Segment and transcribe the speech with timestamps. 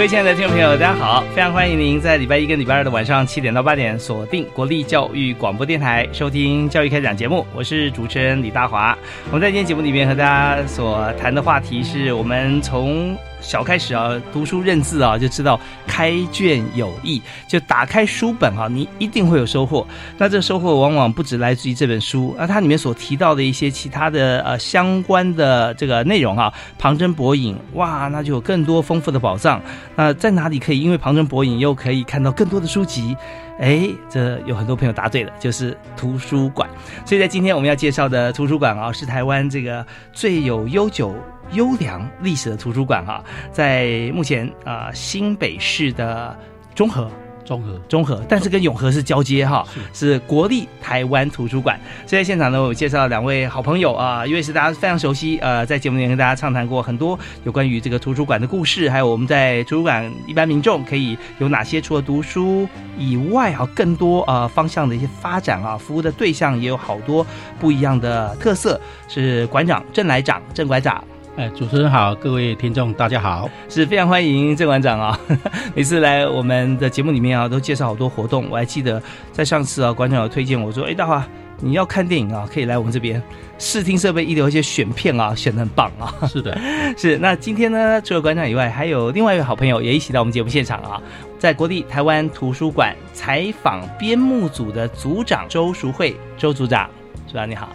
[0.00, 1.22] 各位亲爱的听众朋友，大家好！
[1.34, 8.96] 非常欢迎您在礼拜一跟礼拜二的晚上七点到八点锁定国立教育广播电台收听教育开讲节目，我是主持人李大华。
[9.26, 13.14] 我们在今天节目里面和大家所谈的话题是我们从。
[13.40, 17.20] 小开始啊，读书认字啊，就知道开卷有益。
[17.48, 19.86] 就打开书本啊，你一定会有收获。
[20.18, 29.60] 那这收获往往不止来自于这本书，那它里面所提到的一些其他的呃相关的这个内容啊，旁征博引，哇，那就有更多丰富的宝藏。
[29.96, 33.16] 那在哪里可以因为旁征博引又可以看到更多的书籍？
[33.60, 36.68] 哎，这有很多朋友答对了，就是图书馆。
[37.06, 41.14] 所以在今天我们要介绍的图书馆啊，是台湾这个最有悠久。
[41.52, 46.38] 优良历史的图书馆哈，在目前啊新北市的
[46.76, 47.10] 中和。
[47.50, 51.76] 中和，中和，但是跟永和是交接哈，是国立台湾图书馆。
[52.06, 67.26] 所以在现场呢，我介绍两位好朋友啊，一位是大家非常熟悉，呃，在节目里面跟大家畅谈过很多有关于这个图书馆的故事，还有我们在图书馆一般民众可以有哪些除了读书以外啊，更多啊方向的一些发展啊，服务的对象也有好多
[67.58, 68.80] 不一样的特色。
[69.08, 71.02] 是馆长郑来长，郑馆长。
[71.36, 75.18] 哎，主持人好，各位听众大家好，是非常欢迎郑馆长啊！
[75.74, 78.48] 每次来我们的节目里面啊，都介绍好多活动。
[78.50, 79.00] 我还记得
[79.32, 81.24] 在上次啊，馆长有推荐我说：“哎，大华，
[81.60, 83.22] 你要看电影啊，可以来我们这边
[83.58, 86.58] 视听设备一流，一些选片啊，选的很棒啊。”是的，
[86.98, 87.16] 是。
[87.18, 91.00] 那今天呢，除了馆长以外，还有另外一位好朋友也一起到我们节目现场啊，
[91.38, 96.90] 在国立台湾图书馆采访编目组的组长周淑慧，周组长，
[97.28, 97.68] 组长你好。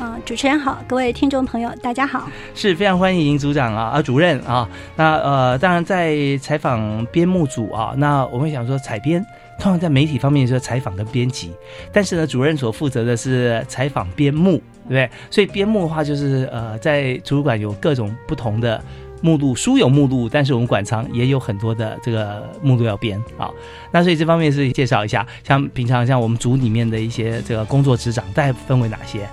[0.00, 4.66] 啊，主持人好，各位听众朋友，大家好，是非常欢迎组长啊啊主任啊，
[4.96, 9.22] 那呃当然在采访编目组啊，那我们想说采编，
[9.58, 11.52] 通常在媒体方面说采访跟编辑，
[11.92, 14.52] 但是呢主任所负责的是采访编目，
[14.88, 15.10] 对不对？
[15.30, 18.82] 所以编目的话就是呃在图书馆有各种不同的
[19.20, 23.50] 目录，书有目录，但是我们馆藏也有很多的这个目录要编啊，
[23.92, 29.28] 那所以这方面是介绍一下，像平常像我们组里面的一些这个工作职掌，大概分为哪些？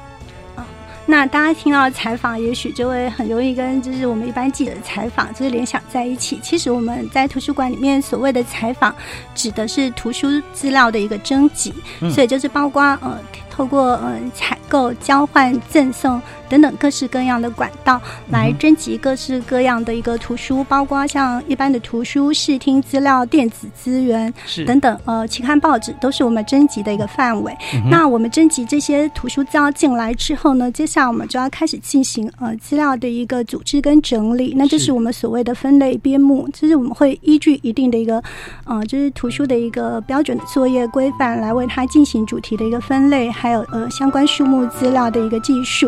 [1.07, 6.37] 那大家听到采访，也许就会很容易跟就是我们一般记者的采访就是联想在一起。
[6.43, 8.93] 其实我们在图书馆里面所谓的采访，
[9.33, 11.73] 指的是图书资料的一个征集，
[12.13, 13.17] 所以就是包括呃。
[13.57, 24.33] 透过嗯采购、交换、赠送等等各式各样的管道，来征集各式各样的一个图书，包括像一般的图书、视听资料、电子资源
[24.65, 27.55] 等等，呃，期刊报纸都是我们征集的一个范围。
[27.89, 34.97] 那我们征集这些图书资料进来之后呢，接下来我们就要开始进行呃资料的一个组织跟整理，那这是。
[34.97, 38.19] 我们所谓的分类编目，就是我们会依据一定的一个
[38.63, 43.29] 呃，就是图书的一个标准的作业规范来为它进行主题的一个分类。
[43.29, 45.87] 还有呃相关数目资料的一个技术，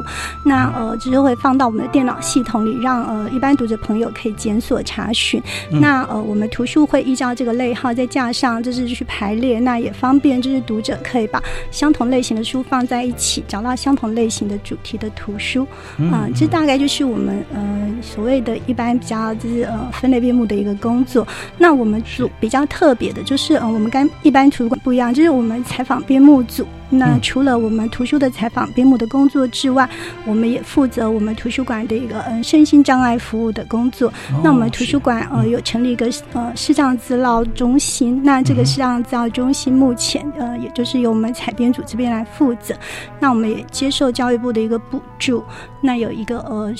[0.49, 5.39] 那呃就是会放到我们的电脑系统里，让呃一般读者朋友可以检索查询。
[5.69, 11.39] 那呃我们图书会依照这个类号在架上，就是去排列，那也方便就是读者可以把
[11.69, 15.67] 相同类型的书放在一起，找到相同类型的主题的图书。
[16.11, 21.27] 啊，这大概就是我们呃所谓的一般比较就是呃分类编目的一个工作。
[21.59, 26.65] 那我们组比较特别的就是呃我们跟一般图书馆不一样，就是我们采访编目组。
[26.89, 29.87] 那除了我们图书的采访编目的工作之外，
[30.25, 34.11] 我们也负责我们图书馆的一个嗯身心障碍服务的工作。
[34.43, 42.75] 那我们图书馆呃有成立一个呃视障资料中心，那这个视障资料中心目前呃也就是由我们采编组这边来负责。
[43.19, 45.43] 那我们也接受教育部的一个补助，
[45.81, 46.73] 那有一个呃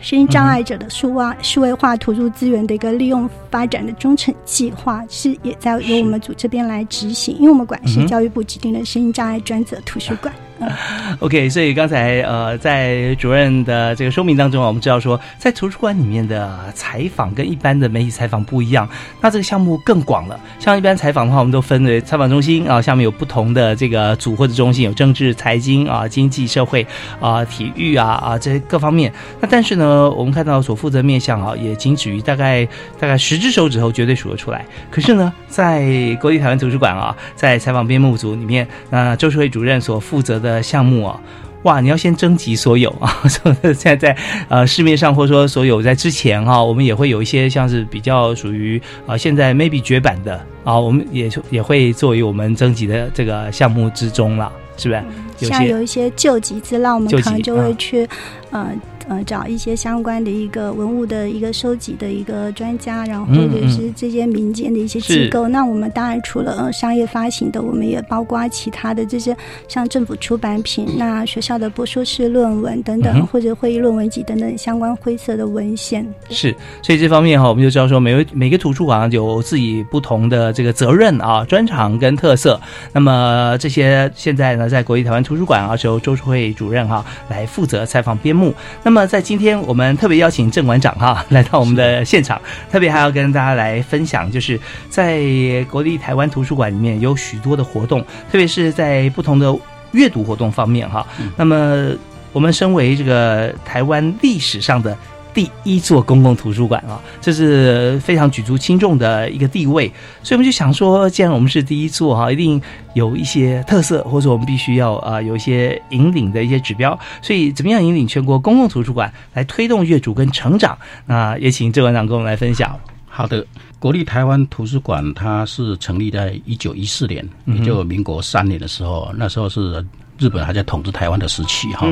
[0.00, 9.38] 身心障碍者的数化数位化图书资源的一个利用发展的中程计划，是也在由我们组这边来执行，因为我们馆是教育部指定的声音障碍。
[9.48, 10.34] 专责图书馆
[11.20, 18.88] OK，所以刚才呃，在主任的这个说明当中啊，我们知道说，在图书馆里面的采访跟一般的媒体采访不一样，
[19.20, 20.38] 那这个项目更广了。
[20.58, 26.86] 像一般采访的话，我们都分为采访中心啊，下面有不同的这个组或者中心，有政治、财经啊、经济社会
[27.20, 29.12] 啊、体育啊啊这些各方面。
[29.40, 32.66] 那但是呢，我们看到所负责面向啊，也仅止于大概
[32.98, 34.64] 大概十只手指头绝对数得出来。
[34.90, 41.20] 可是呢，在国立台湾图书馆啊，在采访编目组里面，那周世辉主任所负责的项目啊。
[41.64, 41.80] 哇！
[41.80, 44.16] 你要先征集所有啊， 现在在
[44.48, 55.46] 呃市面上或者说所有在之前哈，我们也会有一些像是比较属于啊现在 maybe 绝版的啊，我们也也会作为我们征集的这个项目之中了，是不是？
[55.46, 58.08] 像有一些救急资料，我们可能就会去
[58.50, 58.70] 呃。
[59.08, 65.48] 呃，找一些相关的一个文物的一个收集的一个专家，然后或者是这些民间的一些机构。
[65.48, 69.34] 那我们当然除了呃商业发行的，我们也包括其他的这些
[69.66, 76.06] 像政府出版品、 那学校的博硕士论文等等，或者会议论文集等等相关灰色的文献。
[76.28, 82.60] 是，所以这方面哈，我们就知道说，每位每个图书馆有自己不同的这个责任啊、专长跟特色。
[82.92, 88.52] 那么这些现在呢，在国立台湾图书馆啊，由周淑慧主任哈来负责采访编目。
[88.82, 92.40] 那么那么在今天，我们特别邀请郑馆长哈来到我们的现场，
[92.70, 94.58] 特别还要跟大家来分享，就是
[94.90, 95.22] 在
[95.70, 98.00] 国立台湾图书馆里面有许多的活动，
[98.30, 99.56] 特别是在不同的
[99.92, 101.06] 阅读活动方面哈。
[101.36, 101.90] 那么
[102.32, 104.96] 我们身为这个台湾历史上的。
[105.34, 109.86] 第一座公共图书馆啊，这是非常举足轻重的一个地位，
[110.22, 112.60] 所以我们就想说，既然我们是第一座哈，一定
[112.94, 116.98] 有一些特色，或者我们必须要啊有一些引领的一些指标。
[117.22, 120.76] 所以，怎么样引领全国公共图书馆来推动阅读跟成长？
[121.06, 122.76] 那也请郑馆长跟我们来分享。
[123.06, 123.46] 好的，
[123.78, 129.84] 国立台湾图书馆它是成立在一九一四年，也就民国三年的时候，那时候是
[130.18, 131.86] 日本还在统治台湾的时期哈，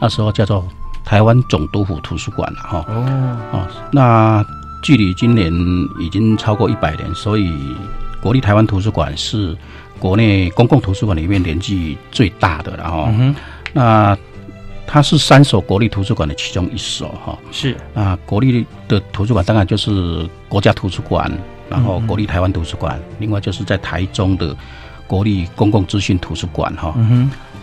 [0.00, 0.66] 那时候叫做。
[1.06, 4.44] 台湾总督府图书馆了哈哦哦，那
[4.82, 5.52] 距离今年
[6.00, 7.54] 已经超过一百年，所以
[8.20, 9.56] 国立台湾图书馆是
[10.00, 13.14] 国内公共图书馆里面年纪最大的了哈。
[13.72, 14.18] 那
[14.84, 17.38] 它是三所国立图书馆的其中一所哈。
[17.52, 21.30] 是啊，国立的图书馆当然就是国家图书馆，
[21.70, 24.56] 然后国立台湾图书馆，另外就是在台中的
[25.06, 26.92] 国立公共资讯图书馆哈。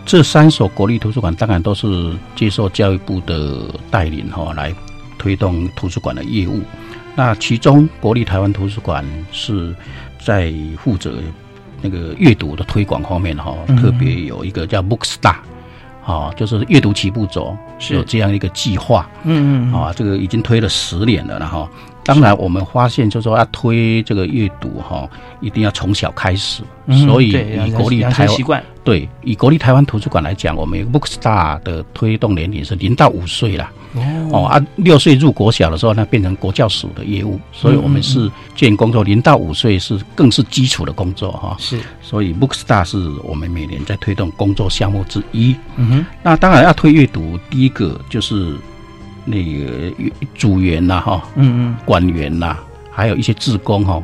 [0.06, 4.74] 这三所国立图书馆当然都是接受教育部的带领哈，来
[5.18, 6.60] 推动图书馆的业务。
[7.16, 9.74] 那其中国立台湾图书馆是
[10.18, 11.14] 在负责
[11.80, 15.36] 那个阅读的推广方面哈，特别有一个叫 Bookstar，
[16.04, 19.08] 啊，就是阅读起步走是有这样一个计划。
[19.24, 21.68] 嗯嗯，啊，这个已经推了十年了，然后。
[22.04, 25.08] 当然，我们发现就是说要推这个阅读哈，
[25.40, 26.62] 一定要从小开始。
[27.06, 27.30] 所以
[27.66, 33.72] 以国立台湾对以国立台湾图书馆来讲，我们 Bookstar 的推动年龄是零到五岁啦。
[34.30, 37.40] 哦啊，六岁入国小的时候，那变成国教署的业务。
[37.52, 41.56] 所以我们是建工作零到五岁是更是基础的工作哈。
[41.58, 45.56] 是，所以 Bookstar 是我们每年在推动工作项目之一。
[45.76, 48.54] 嗯哼，那当然要推阅读，第一个就是。
[49.24, 49.92] 那个
[50.34, 52.56] 组员呐，哈，嗯嗯，管员呐，
[52.90, 54.02] 还有一些职工哈，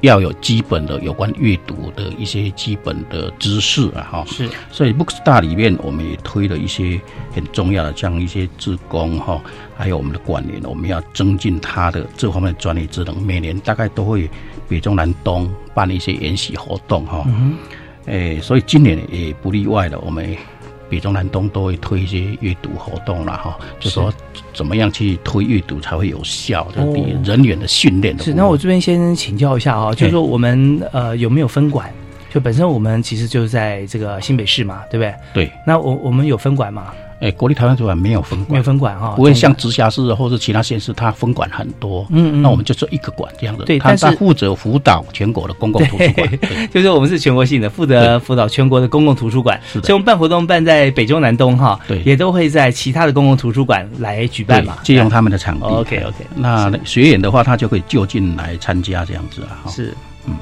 [0.00, 4.48] 要有基本的有关阅读的一些基本的知识啊，哈，是。
[4.70, 7.00] 所以 Bookstar 里面我们也推了一些
[7.34, 9.40] 很重要的，像一些职工哈，
[9.76, 13.20] 还有我们的管员，我们要增进他的这方面专业职能。
[13.22, 14.30] 每年大概都会
[14.68, 17.54] 北中南东办一些研习活动哈，嗯，
[18.06, 20.36] 哎，所以今年也不例外了，我们。
[20.92, 24.12] 北中南东都会推一些阅读活动了哈，就说
[24.52, 26.84] 怎么样去推阅读才会有效，的
[27.24, 28.14] 人员的训练。
[28.18, 31.90] 是，那我这边先请教一下哈，就是说我们呃有没有分管？
[32.30, 35.46] 就本身我们其实就是在这个新北市嘛，对不对？
[35.46, 35.52] 对。
[35.66, 36.92] 那我我们有分管吗？
[37.22, 42.04] 哎，国立台湾图书馆没有分管，没有分管哈，不会像直辖市或者其他县市，它分管很多。
[42.10, 43.64] 嗯嗯，那我们就做一个馆这样的。
[43.64, 46.38] 对，但是负责辅导全国的公共图书馆，
[46.74, 49.60] 就是我们是全国性的，负责辅导全国的公共图书馆。
[49.72, 55.64] 是的，所以我们办活动办在北中南东哈，对，也都会在其他的公共图书馆来举办嘛，借用他们的场地。
[55.64, 59.70] OK OK，那学员的话，他就可以就近来参加这样子啊。
[59.70, 59.94] 是，
[60.26, 60.34] 嗯，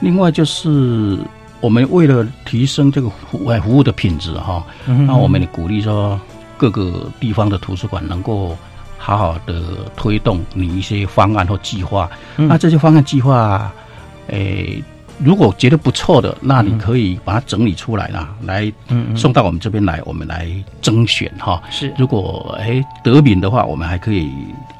[0.00, 1.18] 另外就是。
[1.64, 6.20] 我们为了提升这个户外服务的品质，哈，那我们鼓励说
[6.58, 8.54] 各个地方的图书馆能够
[8.98, 12.10] 好好的推动你一些方案或计划。
[12.36, 13.72] 那这些方案计划，
[14.26, 14.84] 诶。
[15.18, 18.72] 如果觉得不错的，那你可以把它整理出来啦，来
[19.16, 20.50] 送到我们这边来，我们来
[20.82, 21.62] 征选哈。
[21.70, 24.30] 是，如果哎得名的话，我们还可以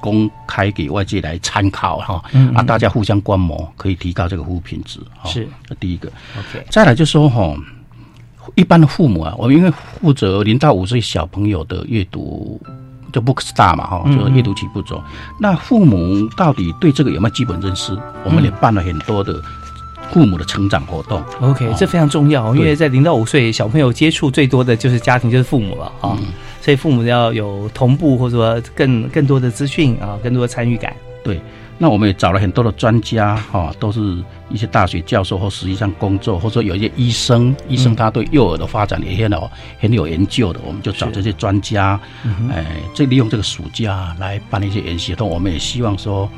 [0.00, 2.22] 公开给外界来参考哈。
[2.32, 4.98] 嗯啊，大家互相观摩，可以提高这个服务品质。
[5.24, 6.08] 是，这第一个。
[6.38, 7.54] OK，再来就说哈，
[8.56, 12.60] 一般的父母啊，我们因为负责零到五岁小朋友的阅读，
[13.12, 15.02] 就 Book Star 嘛，哈，就是阅读起步走。
[15.38, 17.96] 那父母到底对这个有没有基本认识？
[18.24, 19.40] 我们也办了很多的
[20.14, 21.20] 父母的成长活动。
[21.40, 26.26] OK，、哦这非常重要，因为在零到五岁小朋友接触最多的就是家庭，就是父母了啊，嗯
[26.60, 30.94] 所以父母要有同步或者说更更多的资讯啊，更多的参与感。
[31.24, 31.40] 对，
[31.78, 34.00] 那我们也找了很多的专家，哈、都是
[34.48, 42.00] 一些大学教授或实际上工作，或者说有一些医生，医生他对幼儿的发展也很有很有研究的，我们就找这些专家，
[42.52, 46.30] 哎、这利用这个暑假来办一些研习活动，我们也希望说。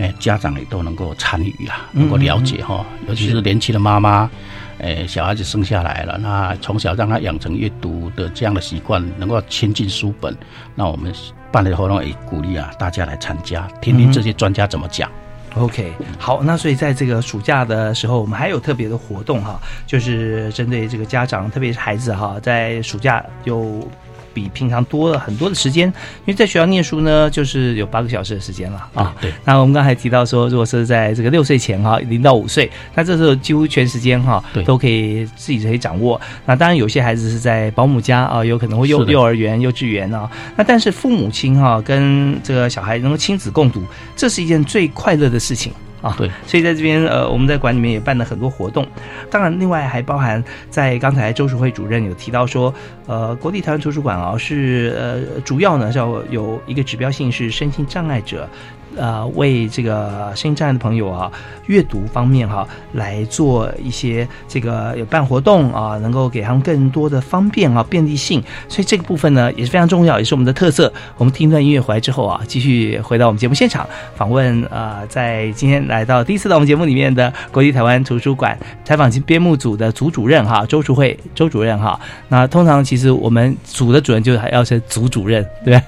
[0.00, 4.30] 哎，家长也都能够参与啦，能够了解哈，尤其是年轻的妈妈，
[4.78, 10.34] 哎，小孩子生下来了，那从小让他养成阅读的这样的习惯，能够亲近书本。
[10.74, 11.12] 那我们
[11.52, 15.10] 办的活动也鼓励啊大家来参加，听听这些专家怎么讲。
[15.56, 23.86] OK，好，那所以在这个暑假的时候，我们还有特别的活动哈，就是针对这个家长，特别是孩子哈，在暑假有
[24.32, 29.14] 比平常多了很多的时间，因为在学校念书呢，就是有八个小时的时间了啊。
[29.20, 36.20] 对，那我们刚才提到说，如果是在这个六岁前哈，零到五岁，那这时候几乎全时间哈对都可以自己可以掌握。
[36.46, 40.30] 那当然有些孩子是在保姆家啊，有可能会幼幼儿园、幼稚园啊。
[40.56, 43.82] 那但是父母亲哈跟这个小孩能够亲子共读，
[44.16, 45.72] 这是一件最快乐的事情。
[46.02, 48.86] 啊，对，所以在这边呃，我们在馆里面也办了很多活动，
[49.30, 52.72] 当然另外还包含在刚才周淑慧主任有提到说，
[53.06, 58.48] 呃，国立台湾图书馆啊是呃主要呢是要有一个指标性是身心障碍者。
[58.96, 61.30] 呃，为这个身心障碍的朋友啊，
[61.66, 70.92] 阅读方面哈、来做一些这个有办活动啊，能够给他们更多的方便啊、便利性，所以这个部分呢也是非常重要，也是我们的特色。
[71.16, 81.98] 我们听一段音乐回来之后啊，继续回到我们节目现场，访问呃，在今天来到第一次到我们节目里面的国立台湾图书馆采访编目组的组主任哈，周竹慧周主任哈。
[82.28, 85.82] 那通常其实我们组的主任就还要是组主任，对吧？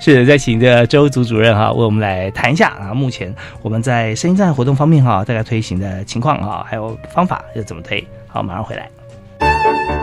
[0.00, 8.06] 是再请这周组主任哈，为我们来谈一下啊，目前我们在声音站活动方面哈，大概推行的情况啊，还有方法要怎么推。
[8.26, 9.99] 好，马上回来。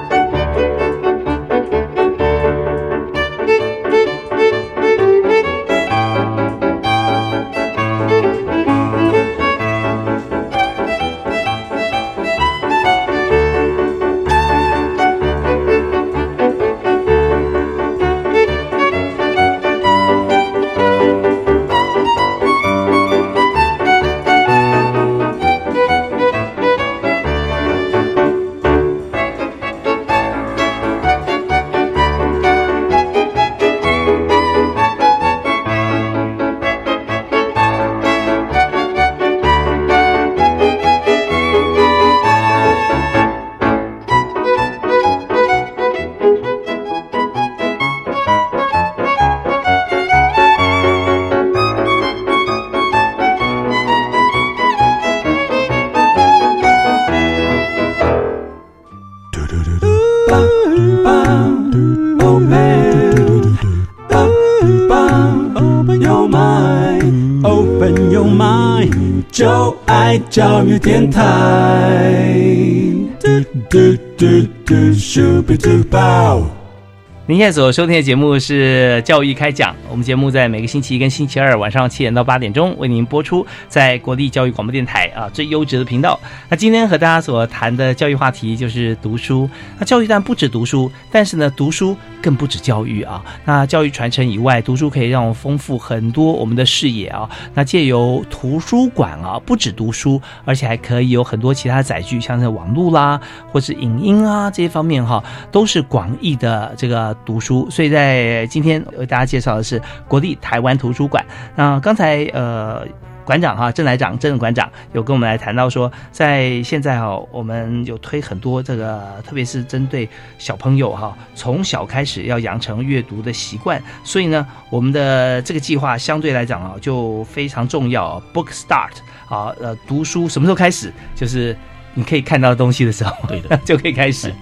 [77.29, 86.19] 您现在所收听的节目是《教育开讲》，我们节目在每个星期一跟星期二晚上七点到八点钟为您播出，在国立教育广播电台啊最优质的频道。
[86.47, 89.49] 那今天和大家所谈的教育话题就是读书。
[89.79, 93.25] 那教育但不止读书，但是呢，读书更不止教育啊。
[93.43, 97.27] 那教育传承以外，读书可以让我们丰富很多我们的视野啊。
[97.55, 103.19] 那借由图书馆啊，不止读书，而且还可以有很多其他载具，像是网络啦，
[103.51, 107.67] 或是影音啊这些方面哈，都是广义的这个读书。
[107.71, 111.23] 所以在今天为大家介绍的是国立台湾图书馆。
[111.55, 112.85] 那刚才呃。
[113.27, 128.23] 馆长哈，郑来长郑馆长有跟我们来谈到说，在现在哈，我们有推很多这个，特别是针对小朋友哈，从小开始要养成阅读的习惯，所以呢，我们的这个计划相对来讲啊，就非常重要。
[128.33, 128.93] Book Start
[129.27, 130.93] 啊，呃，读书什么时候开始？
[131.13, 131.53] 就是
[131.95, 134.33] 你可以看到东西的时候，对的， 就可以开始。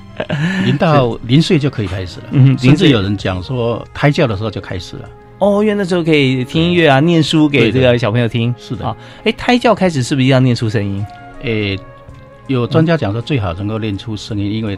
[0.63, 5.09] 零到 零岁就可以开始了，嗯甚至有人讲说胎教的时候就开始了。
[5.39, 8.53] 哦，因为那时候可以听音乐啊，念书给这个小朋友听。
[8.57, 11.05] 是的啊，哎，胎教开始是不是一定要念出声音？
[11.43, 11.77] 诶，
[12.47, 14.77] 有专家讲说最好能够练出声音，因为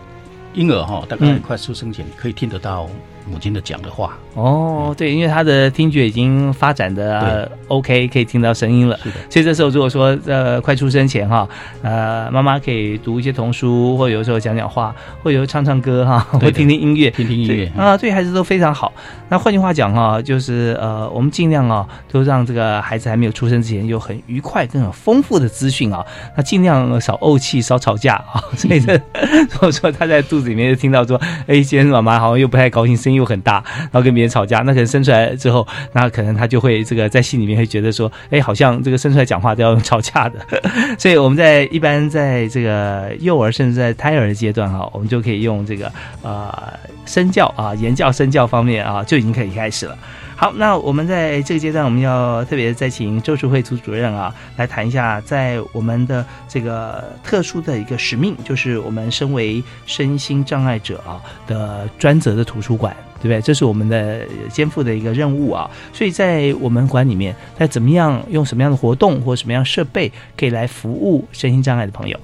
[0.54, 2.90] 婴儿哈大概快出生前可以听得到
[3.32, 4.18] 母亲的讲的话。
[4.36, 8.96] 哦，对，因为他的听觉已经发展的 OK，可以听到声音了。
[8.98, 11.48] 是的，所以这时候如果说呃快出生前哈，
[11.82, 18.94] 呃妈妈可以读一些童书，或有时候讲讲话，或有时候唱唱歌哈，或听听音乐，听听音乐啊，对孩子都非常好。
[19.28, 26.06] 那换句话讲哈，就是呃我们尽量啊，都让这个孩子还没有出生之前有很愉快、更很丰富的资讯啊，
[26.36, 28.44] 那尽量少怄气、少吵架啊。
[28.56, 28.94] 所以这
[29.52, 34.28] 如果说他在肚子里面就听到说，哎，今天妈妈好像又不太高兴，声音又很大，然后跟别人。
[34.28, 40.38] 吵架，那可能生出来之后，那可能他就会这个在心里面会觉得说，哎，好像这个生出来讲话都要用吵架的。
[41.00, 45.90] 所以我们在一般在这个幼儿甚至在胎儿的阶段哈，我们就可以用这个
[46.22, 46.52] 呃
[47.06, 49.98] 身教啊言教身教方面啊就已经可以开始了。
[50.36, 62.94] 好，那我们在这个阶段，我们要特别再请周淑慧组主任啊来谈一下，在我们的这个特殊的一个使命，就是我们身为身心障碍者啊的专责的图书馆。
[63.20, 63.42] 对不对？
[63.42, 65.70] 这是我们的肩负的一个任务啊！
[65.94, 72.20] 所以在我们馆里面，在怎么样用什么样的活动或什么样设备，可以来服务身心障碍的朋友？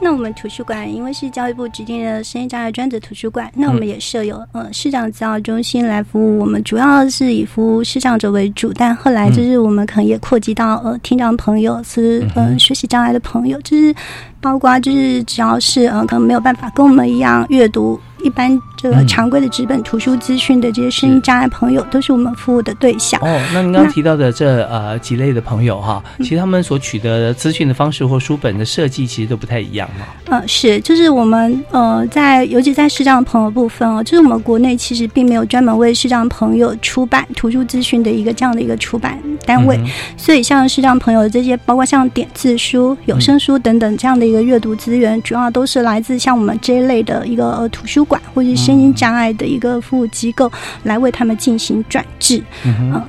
[0.00, 13.94] 那我们图书馆因为是教育部指定的身心障碍专责图书馆，那我们也设有呃视障资料中心来服务我们，主要是以服务视障者为主，但后来就是我们可能也扩及到呃听障朋友是呃学习障碍的朋友，就是
[14.40, 18.00] 包括就是只要是呃可能没有办法跟我们一样阅读。
[18.20, 23.20] 一般这个常规的纸本图书资讯的这些声音障碍朋友，都是我们服务的对象。
[23.20, 30.06] 哦，那您刚刚提到的这呃几类的朋友哈，其实他们所取得资讯的方式或书本的设计，其实都不太一样嘛。
[30.30, 39.16] 嗯，是，就是我们呃在尤其在视障朋友部分哦，就是我们国内其实并没有专门为视障朋友出版图书资讯的一个这样的一个出版
[39.46, 39.80] 单位，
[40.16, 48.04] 所以像视障朋友这些，包括像点字书、有声书等等这样的一个阅读资源，主要都是来自像我们这一类的一个呃图书。
[48.08, 50.50] 馆或者声音障碍的一个服务机构
[50.82, 53.02] 来为他们进行转制，嗯，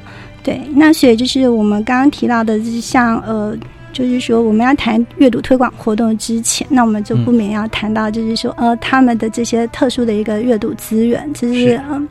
[0.43, 3.55] 对，那所以就是我们刚刚提到的，就是像呃，
[3.93, 12.05] 就是说我们要谈阅读推广活动之前，那我们就不免要谈到，就是说呃，他们的这些特殊的一个阅读资源，就是嗯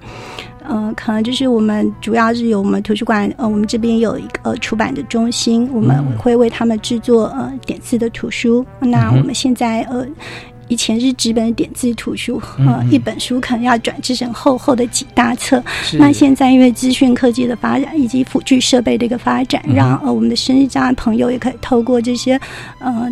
[0.68, 10.06] 嗯，可能就是我们主要是有我们图书馆，呃，我们这边有一个呃出版的中心，我们会为他们制作呃点字的图书，那我们现在呃。
[10.70, 15.64] 以前是纸本点字图书，呃，一本书可能要转制成厚厚的几大册。
[15.94, 22.38] 那现在因为资讯科技的发展以及辅具设备的一个发展，让呃我们的生日障碍朋友也可以透过这些
[22.81, 23.11] 呃。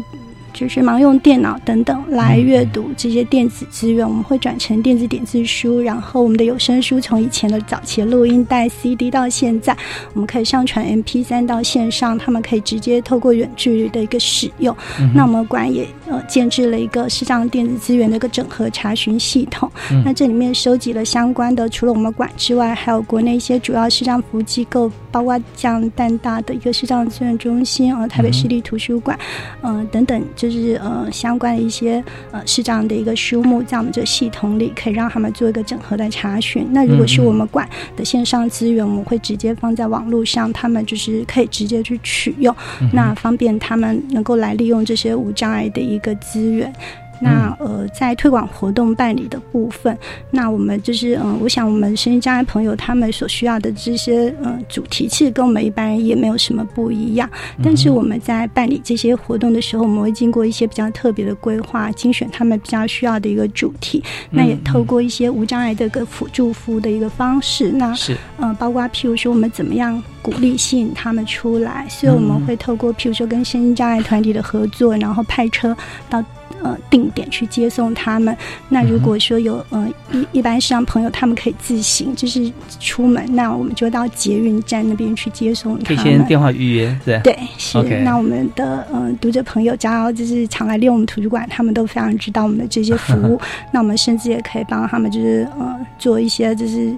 [0.57, 9.77] 就是盲用电脑等等来阅读这些电子资源，我们会转成电子点字书，然后我们的有声书从以前的早期录音带 CD 到现在，
[10.15, 14.75] 我们可以上传 MP 三到线上，他们可以直接透过远距离的一个使用。
[15.15, 19.71] 那我们馆也呃建制了一个视障电子资源的一个整合查询系统，
[20.03, 29.19] 那这里面收集了相关的，除了我们馆之外，还有国内一些主要视障服务机构，包括像淡大的一个视障资源中心啊，台北市立图书馆，
[29.61, 30.17] 嗯等等。
[30.51, 36.67] 就是呃相关的一些呃是这样的一个书目，在我们这系统里可以让他们做一个整合的查询。
[36.71, 42.55] 那如果是我们馆的线上资源，我们会直接放在网络上，他们就是可以直接去取用，
[42.93, 46.73] 那方便他们能够来利用这些无障碍的一个资源。
[47.21, 49.97] 那呃，在推广活动办理的部分，
[50.31, 57.29] 那我们就是嗯，我想我们身心障碍朋友他们所需要的这些嗯主题，其实跟我们一般人也没有什么不一样。
[57.63, 64.03] 但是我们在办理这些活动的时候，我们会经过一些比较特别的规划，精选他们比较需要的一个主题。
[64.31, 75.75] 那也透过一些无障碍的一个辅助服务的一个方式，那是嗯，包括譬如说我们怎么样鼓励吸引他们出来，所以我们会透过譬如说跟身心障碍团体的合作，然后派车
[76.11, 76.23] 到。
[76.63, 78.37] 呃，定点去接送他们。
[78.69, 85.85] 那如果说有呃一一般是让朋友他们可以自行就是出门，那我们就到捷运站那边去接送他们。
[85.85, 87.83] 可以先电话预约，对对是。
[88.05, 93.41] 那我们的呃读者朋友，只要就是常来利用我们图书馆，他们都非常知道我们的这些服务。
[93.73, 96.95] 那我们甚至也可以帮他们，就是呃做一些就是。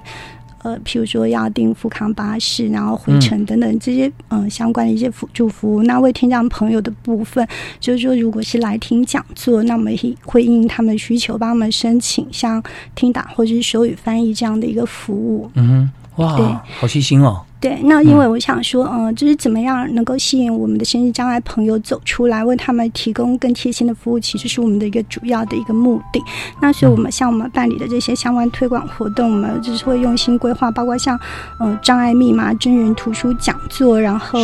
[0.62, 5.82] 呃，譬如说要订富康巴士，然后回程等等这些嗯相关的一些辅助服务。
[5.84, 7.46] 那为听障朋友的部分，
[7.78, 12.62] 就是说如果是来听讲座，那我们会应他们的需求，帮他们申请像
[12.94, 15.50] 听打或者是手语翻译这样的一个服务。
[15.54, 17.40] 嗯，哇，好细心哦。
[17.60, 26.22] 对，那因为我想说，嗯，就是怎么样能够吸引我们的身心障碍朋友走出来，为他们提供更贴心的服务，其实是我们的一个主要的一个目的。
[26.62, 31.18] 那所以我们像我们办理的这些相关推广活动，我们就是会用心规划，包括像
[31.58, 34.38] 嗯障碍密码真人图书讲座，然后。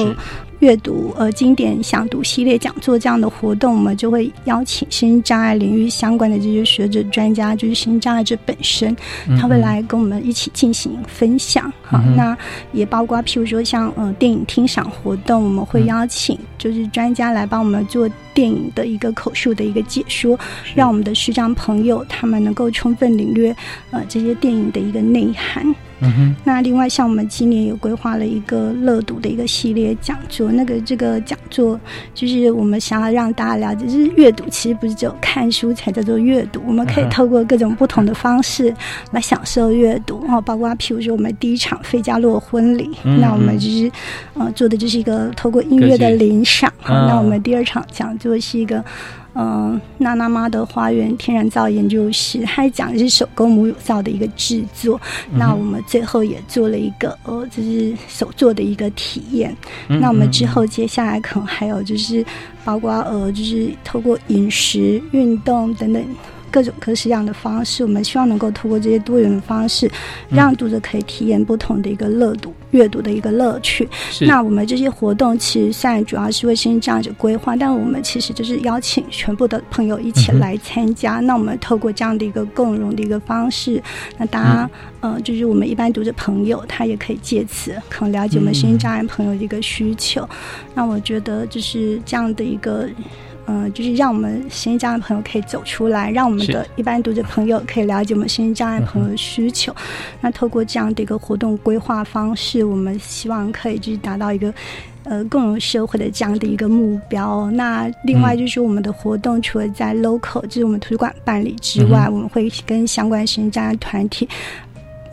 [0.64, 8.96] 阅读呃经典想读系列讲座这样的活动，我们就会邀请身心障碍领域相关的这些学者专家，就是身心障碍者本身，
[9.38, 11.70] 他会来跟我们一起进行分享。
[11.83, 12.35] 好，那
[12.72, 20.38] 也包括譬如说像呃电影听赏活动，我们会邀请就是专家来帮我们做电影的一个口述的一个解说，
[20.74, 23.55] 让我们的视障朋友他们能够充分领略
[23.90, 25.74] 呃这些电影的一个内涵。
[26.00, 31.78] 嗯哼，那另外，像我们今年有规划了一个乐读的一个系列讲座，那个这个讲座
[32.14, 38.74] 就是我们想要让大家了解，就是阅读其实不是只有看书才叫做阅读，我们可以透过各种不同的方式
[39.12, 43.90] 来享受阅读哦，包括譬如说我们第一场费加洛婚礼，那我们就是
[44.35, 48.85] 呃做的就是一个透过音乐的领赏，那我们第二场讲座是一个。
[49.35, 55.01] 嗯，娜娜妈的花园天然皂研究室，它讲的是手工母乳皂的一个制作。
[55.33, 59.55] 那我们最后也做了一个呃，就是手做的一个体验。
[59.88, 62.25] 那我们之后接下来可能还有就是，
[62.64, 66.05] 包括呃，就是透过饮食、运动等等。
[66.55, 69.90] 各种各式样的方式，我们希望能够通过这些多元的方式，
[70.29, 73.88] 让读者可以体验不同的一个乐读阅读的一个乐趣。
[74.21, 81.19] 那我们这些活动其实虽然主要是为身心障碍者规划，但我们其实就是邀请全部的朋友一起来参加。
[81.19, 83.83] 那我们透过这样的一个共融的一个方式，
[84.17, 90.25] 那大家呃，就是我们一般读者朋友，他也可以借此可能了解我们身心障碍朋友的一个需求。
[90.73, 92.88] 那我觉得就是这样的一个。
[93.46, 99.74] 嗯，就是让我们身心障碍朋友可以走出来，让我们的一般读者朋友可以了解我们身心障碍朋友的需求。
[100.20, 104.52] 那透过这样的一个活动规划方式，我们希望可以就是达到一个
[105.04, 107.50] 呃共融社会的这样的一个目标。
[107.50, 114.28] 那另外就是我们的活动除了在 local 就是我们图书馆办理之外，我们会跟相关身心障碍团体。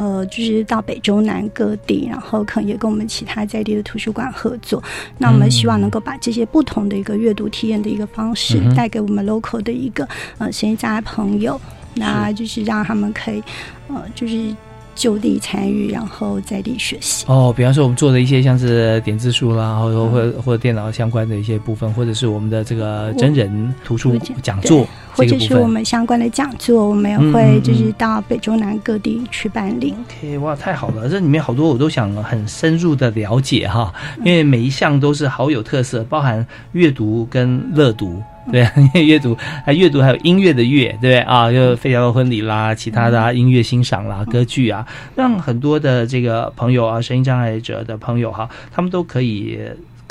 [0.01, 4.81] 呃，就是到北中南各地，然后可能也跟我们其他在地的图书馆合作。
[5.19, 10.07] 那我们希望能够把这些不同的一个阅读体验的一个方式，带给我们 local 的一个
[10.39, 11.61] 呃闲家朋友，
[11.93, 13.43] 那就是让他们可以
[13.89, 14.55] 呃，就是。
[14.93, 17.25] 就地参与，然后在地学习。
[17.27, 29.93] 哦，比方说我们做的一些像是点字书啦，然后或或者电脑相关的一些部分，或者是我们的这个真人图书讲座，或者是我们相关的讲座，我们也会就是到北中南各地去办理。
[30.07, 31.09] OK，哇，太好了！
[31.09, 38.21] 这里面好多我都想很深入的了解哈，因为每一项都是好有特色，包含阅读跟乐读。
[38.53, 41.51] 对啊，阅读还阅读还有音乐的乐，对不对啊？
[41.51, 44.85] 就费加罗婚礼啦，其他的音乐欣赏啦，歌剧啊，
[45.15, 49.57] 让很多的这个朋友啊，声音障碍者的朋友哈，他们都可以。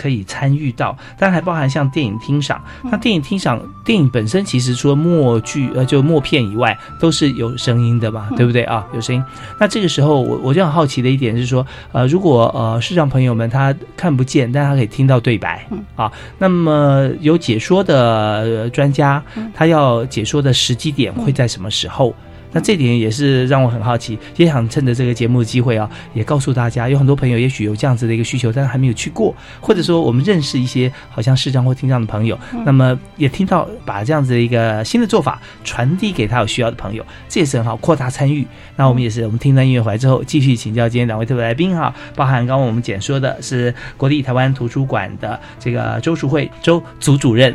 [0.00, 2.58] 可以参与到，当然还包含像电影听赏。
[2.84, 8.86] 那电影听赏，电影本身其实除了默剧呃就默片以外，都是有声音的嘛，对不对啊？
[8.94, 9.22] 有声音。
[9.58, 22.14] 那这个时候，我我就很好奇的一点是说，呃，如果呃视障朋友们他看不见，但他可以听到对白啊，那么有解说的专家，他要解说的时机点会在什么时候？
[22.52, 38.46] 那这点也是让我很好奇，也想趁着这个节目的机会啊，也告诉大家，有很多朋友也许有这样子的一个需求，但是还没有去过，或者说我们认识一些好像视障或听障的朋友，那么也听到把这样子的一个新的做法传递给他有需要的朋友，这也是很好扩大参与。
[38.76, 47.54] 那我们也是，我们听完音乐回来之后，继续请教今天两位特别来宾哈，包含刚刚我们简说的是国立台湾图书馆的这个周淑慧周组主任。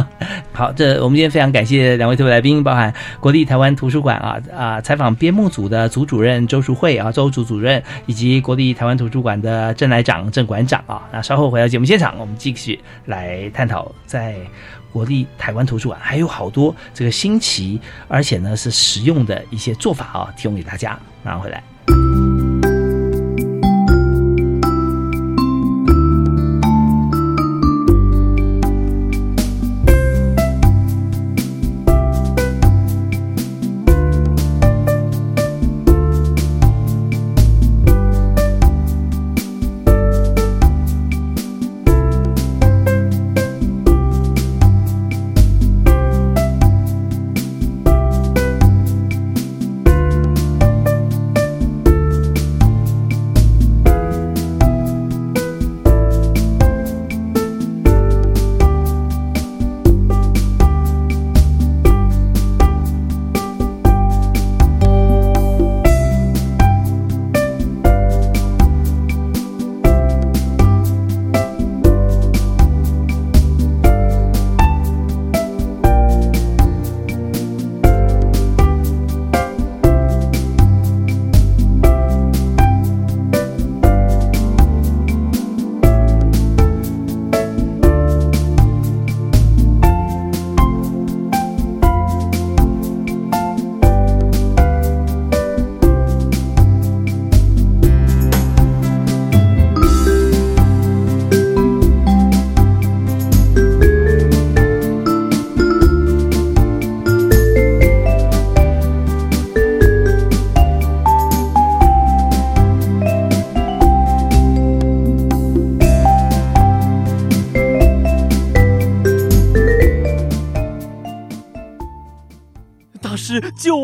[0.52, 4.33] 好，这我们今天非常感谢两位特别来宾，包含国立台湾图书馆啊。
[4.54, 4.80] 啊！
[4.80, 11.02] 采访编目组的组主任周淑慧啊，周组主任以及国立台湾图书馆的郑来长郑馆长啊。
[11.12, 14.36] 那稍后回到节目现场，我们继续来探讨在
[14.92, 20.98] 国立台湾图书馆还有好多这个新奇而且呢是实用的一些做法啊，提供给大家。
[21.24, 21.62] 拿回来。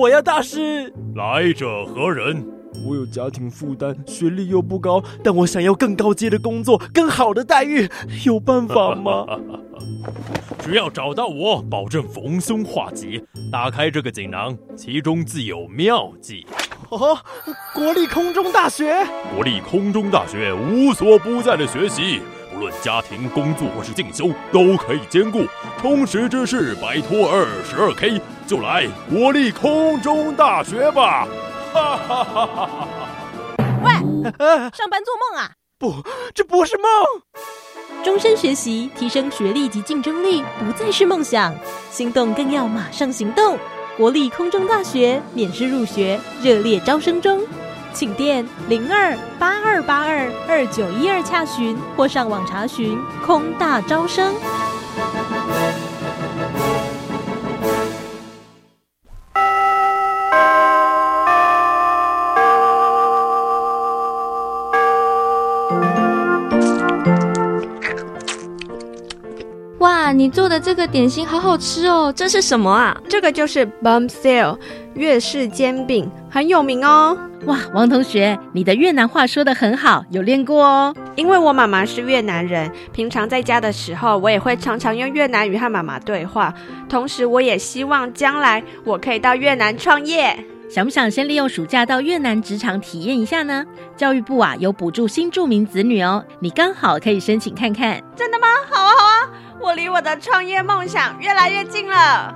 [0.01, 0.91] 我呀，大师！
[1.15, 2.43] 来者何人？
[2.89, 7.87] 我有家庭负担，学历又不高，但我想要更高阶的工作，更好的待遇，
[8.25, 9.27] 有办法吗？
[10.65, 13.23] 只要找到我，保证逢凶化吉。
[13.53, 16.47] 打开这个锦囊，其中自有妙计。
[16.89, 17.19] 哦，
[17.75, 25.45] 国立空中大学，国立空中大学无所不在的学习，不论家庭、工作或是进修，都可以兼顾。
[25.81, 31.27] 充实知识，摆脱二十二 K，就来国立空中大学吧！
[31.73, 32.89] 哈哈哈哈哈！
[33.83, 33.91] 喂，
[34.73, 35.51] 上班做梦啊？
[35.81, 36.85] 不，这不是梦。
[38.05, 41.55] 终身学习，提升学历及竞争力，不再是梦想。
[41.91, 43.59] 心动更要马上行动！
[43.97, 47.43] 国立空中大学免试入学，热烈招生中，
[47.93, 54.35] 请电零二八二八二二九一二洽询，或上网查询空大招生。
[69.79, 72.13] 哇，你做的这个点心好好吃哦！
[72.15, 72.95] 这是什么啊？
[73.09, 74.59] 这个就是 Bum Sale
[74.95, 77.17] 越式煎饼，很有名哦。
[77.51, 80.95] 哇，王同学，你的越南话说的很好，有练过哦。
[81.17, 86.55] 因为我妈妈是越南人，平常在家的时候，我也会常常用越南语和妈妈对话。
[86.89, 90.39] 同时，我也希望将来我可以到越南创业。
[90.71, 93.67] 想不想先利用暑假到越南职场体验一下呢？
[93.97, 98.01] 教育部啊有补助新住民子女哦，你刚好可以申请看看。
[98.15, 98.47] 真的吗？
[98.71, 102.33] 好啊，好啊，我离我的创业梦想越来越近了。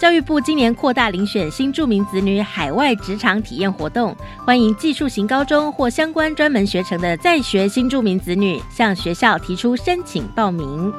[0.00, 10.90] 教育部今年扩大遴选新住民子女海外职场体验活动，欢迎技术型高中或相关专门学程的在学新住民子女向学校提出申请报名。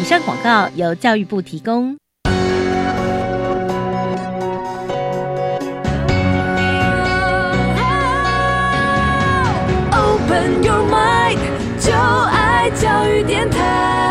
[0.00, 1.96] 以上广告由教育部提供。
[9.92, 11.38] Open your mind，
[11.78, 14.09] 就爱教育电台。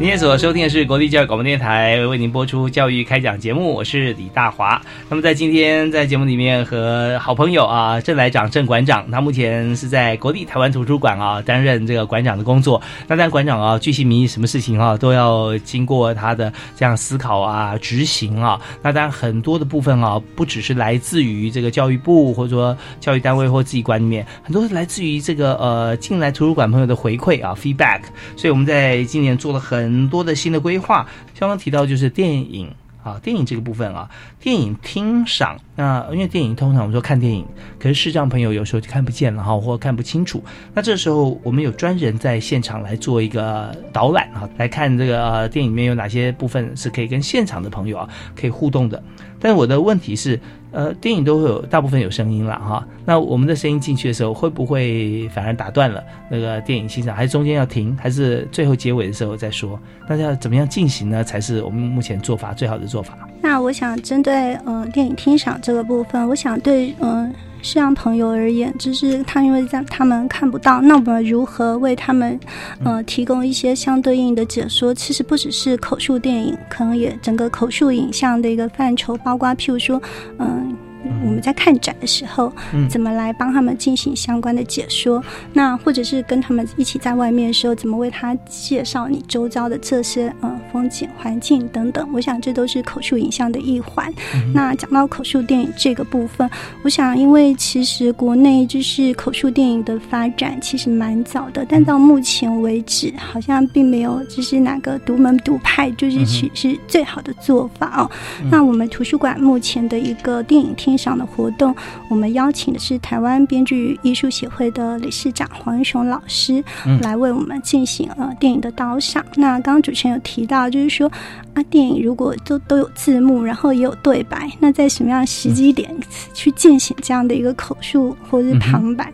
[0.00, 4.80] 今天所收听的是国立教育广播电台为您播出教育开讲节目，我是李大华。
[5.10, 12.80] 那么在今天在节目里面和好朋友啊郑来长郑馆长，他目前是在国立台湾图书馆啊担任这个馆长的工作。
[13.06, 18.58] 那但馆长啊，具体民意什么事情啊，都要经过他的这样思考啊执行啊。
[18.80, 28.00] 那当然很多的部分啊，不只是来自于这个教育部或者说教育单位或自己馆里面，很多是来自于这个呃进来图书馆朋友的回馈啊 feedback。
[28.34, 29.89] 所以我们在今年做了很。
[29.90, 31.04] 很多的新的规划，
[31.36, 32.72] 刚刚提到就是电影
[33.02, 35.58] 啊，电影这个部分啊，电影听赏。
[35.74, 37.44] 那因为电影通常我们说看电影，
[37.80, 40.44] 可是视障朋友有时候就看不见了哈，或看不清楚。
[40.74, 49.02] 那这时候我们有专人在现场来做一个导览啊，来看这个电影里面有哪些部分是可以跟现场的朋友啊可以互动的。
[49.40, 50.38] 但我的问题是，
[50.72, 57.14] 呃，电影都会有大部分有声音了哈，那我们的声音进去的时候，会不会反而打断了那个电影欣赏？
[57.14, 57.96] 还是中间要停？
[58.00, 59.78] 还是最后结尾的时候再说？
[60.08, 61.24] 那要怎么样进行呢？
[61.24, 63.18] 才是我们目前做法最好的做法？
[63.42, 72.38] 那我想针对嗯电影听赏这个部分，我想对嗯视障朋友而言，只是他因为在他们看不到，那我们如何为他们
[72.84, 74.92] 呃提供一些相对应的解说？
[74.94, 80.00] 其实不只是口述电影，可能也整个口述影像的一个范畴，包括譬如说
[80.38, 80.76] 嗯。
[81.24, 82.52] 我们在看展的时候，
[82.88, 85.22] 怎么来帮他们进行相关的解说？
[85.52, 92.06] 那或者是跟他们一起在外面的时候，怎么为他介绍你周遭的这些嗯风景、环境等等？
[92.12, 94.12] 我想这都是口述影像的一环。
[94.54, 96.48] 那讲到口述电影这个部分，
[96.82, 108.10] 我想因为其实国内就是口述电影的发展其实蛮早的，但到目前为止好像并没有就是哪个独门独派就是其实最好的做法哦。
[108.50, 110.89] 那我们图书馆目前的一个电影厅。
[110.90, 111.72] 欣赏的活动，
[112.08, 116.62] 我们邀请的是台湾编剧艺术协会的理事长黄英雄老师
[117.00, 119.24] 来为我们进行呃电影的导赏。
[119.36, 121.10] 那刚刚主持人有提到，就是说
[121.54, 125.88] 啊，电影如果都都有字幕，然后也有对白，那在什么样的时机点
[126.34, 129.12] 去进行这样的一个口述或者是旁白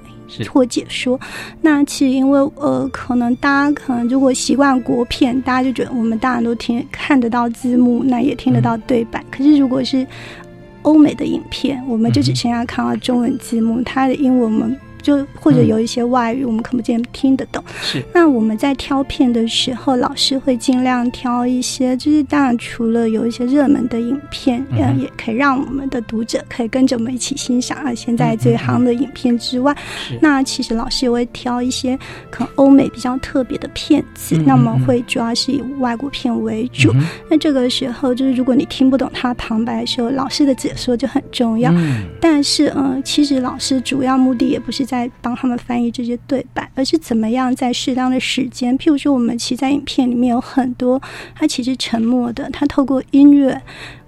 [0.52, 1.18] 或解说？
[1.60, 9.24] 那其实因为呃，可能大家可能如果习惯国片，大家就觉得我们大家都听看得到字幕，那也听得到对白。
[9.30, 10.06] 可是如果是
[10.86, 17.62] 欧美的影片，我们就只剩下看到中文字幕，它的英文我们就或者有一些外语我们可不见听得懂。
[17.80, 18.02] 是。
[18.12, 29.76] 那我们在挑片的时候，老师会尽量挑一些，就是当然除了有一些热门的影片，嗯，也可以让我们的读者可以跟着我们一起欣赏啊现在最夯的影片之外，
[30.20, 31.96] 那其实老师也会挑一些
[32.28, 36.92] 可能欧美比较特别的片子，那么会主要是以外国片为主。
[37.30, 41.72] 那这个时候就是如果你听不懂他旁白的时候，老师的解说就很重要。
[42.20, 51.00] 但是，嗯，其实老师主要目的也不是在帮他们翻译这些对白，而是怎么样在适当的时间，譬如说我们其实在影片里面有很多
[51.34, 53.60] 他其实沉默的，他透过音乐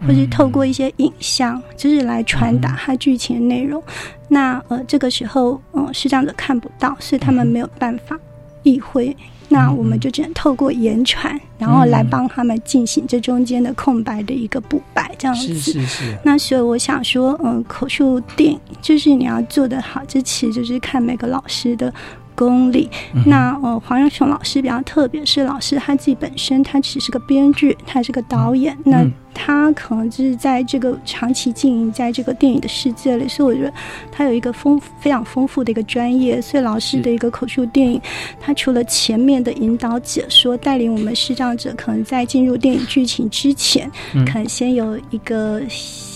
[0.07, 3.83] 或是透过一些影像，就是来传达他剧情的内容。
[4.29, 8.17] 那呃，这个时候，嗯，视障者看不到，所以他们没有办法
[8.63, 9.17] 意会。
[9.49, 15.55] 那我们就只能透过言传，然后来帮他们进行这中间的空白的一个补白，这样子。
[15.55, 16.19] 是是是。
[16.25, 21.93] 那所以我想说，嗯，口述电影就是你要做得好，这其实就是看每个老师的。
[22.39, 22.89] 功力，
[23.27, 29.05] 那呃，黄仁雄老师比较特别，是老师他自己本身，他其实是个编剧，他是个导演，那
[29.41, 33.73] 他可能就是在这个长期经营在这个电影的世界里，所以我觉得
[34.11, 36.43] 他有一个丰非常丰富的一个专业。
[36.43, 38.01] 所以老师的一个口述电影，
[38.41, 43.89] 他除了前面的引导解说，带领我们视障者可能在进入电影剧情之前，
[44.27, 45.63] 可能先有一个。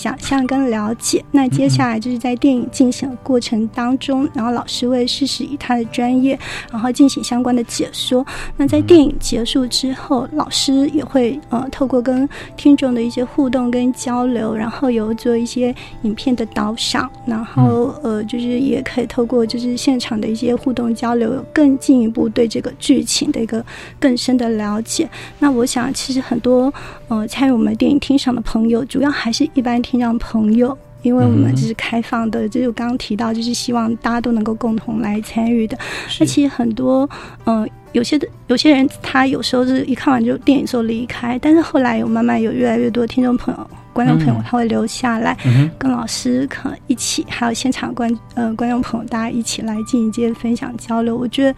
[0.03, 6.37] 想象跟了解，那接下来就是在电影进行的过程当中，然后老师会适时以他的专业，
[6.73, 8.27] 然后进行相关的解说。
[8.57, 23.63] 那在电影结束之后，老师也会呃透过跟听众的一些互动跟交流，然后有做一些影片的导赏，然后呃就是也可以透过就是现场的一些互动交流，有更进一步对这个剧情的一个
[24.01, 25.07] 更深的了解。
[25.39, 26.73] 那我想其实很多
[27.09, 29.83] 呃参与我们电影厅赏的朋友，主要还是一般。
[29.83, 35.77] 听赏朋友，因为我们就是开放的，就是刚刚提到，就是希望大家都能够共同来参与的。
[36.21, 37.09] 那其实很多，
[37.47, 45.37] 嗯，有些的有些人，他有时候是一看完就电影就离开，但是后来有慢慢有越来越多听众朋友、观众朋友，他会留下来，
[45.79, 51.17] 跟老师可能一起，还有现场观呃观众朋友，大家一起来进行一些分享交流。
[51.17, 51.55] 我觉得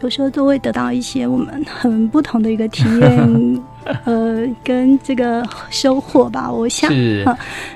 [0.00, 3.62] 有时候都会得到一些我们很不同的一个体验。
[4.04, 6.90] 呃，跟这个收获吧，我想。
[6.90, 7.24] 是。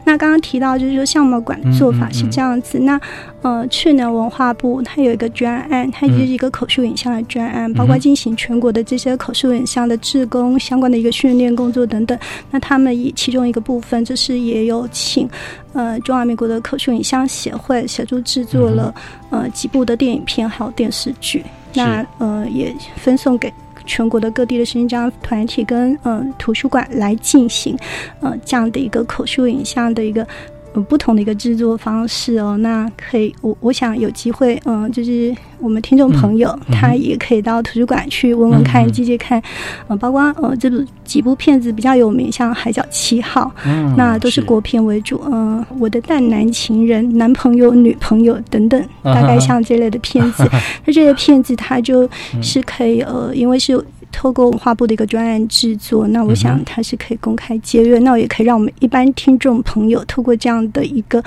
[0.04, 2.78] 那刚刚提到就是说项目馆的做法是这样子。
[2.80, 3.00] 那
[3.40, 12.18] 呃，去年文化部它有一个专案，它就是一个口述影像的专案，包括进行全国的这些口述影像的志工相关的一个训练工作等等。
[12.50, 15.26] 那他们以其中一个部分，就是也有请
[15.72, 18.94] 呃中华民国的口述影像协会协助制作了
[19.30, 21.42] 呃几部的电影片还有电视剧。
[21.74, 23.52] 那呃也分送给。
[23.84, 27.76] 全国的各地的新疆团体跟嗯图书馆来进行，
[28.20, 30.24] 呃这样的一个口述影像的一个。
[30.80, 39.42] 不同的一个制作方式哦，那可以，我我想有机会，嗯，就是我们听众朋友他也可以到图书馆去问问看、借借看，
[39.88, 43.52] 嗯，包括呃这部几部片子比较有名，像《海角七号》，
[43.96, 50.48] 那都是国片为主，嗯，我的淡男情人、男朋友、女朋友等等，大概像这类的片子，
[50.86, 52.08] 那这些片子它就
[52.40, 53.82] 是可以，呃，因为是。
[54.12, 61.20] 透过文化部的一个专案制作，那我想它是可以公开接阅，那也可以让我们一般听众朋友透过这样的一个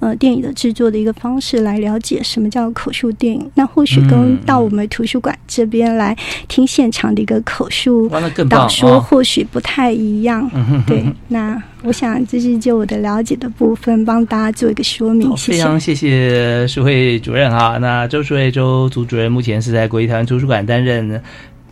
[0.00, 3.50] 呃电影的制作的一个方式来了解什么叫口述电影。
[3.54, 8.08] 那或许跟到我们图书馆这边来听现场的一个口述
[8.48, 10.48] 导说，或许不太一样。
[10.86, 15.36] 对，那我想这是就我的了解的部分，帮大家做一个说明。
[15.36, 17.76] 非常谢谢书会主任哈。
[17.78, 21.20] 那周书会周组主任目前是在国立台湾图书馆担任。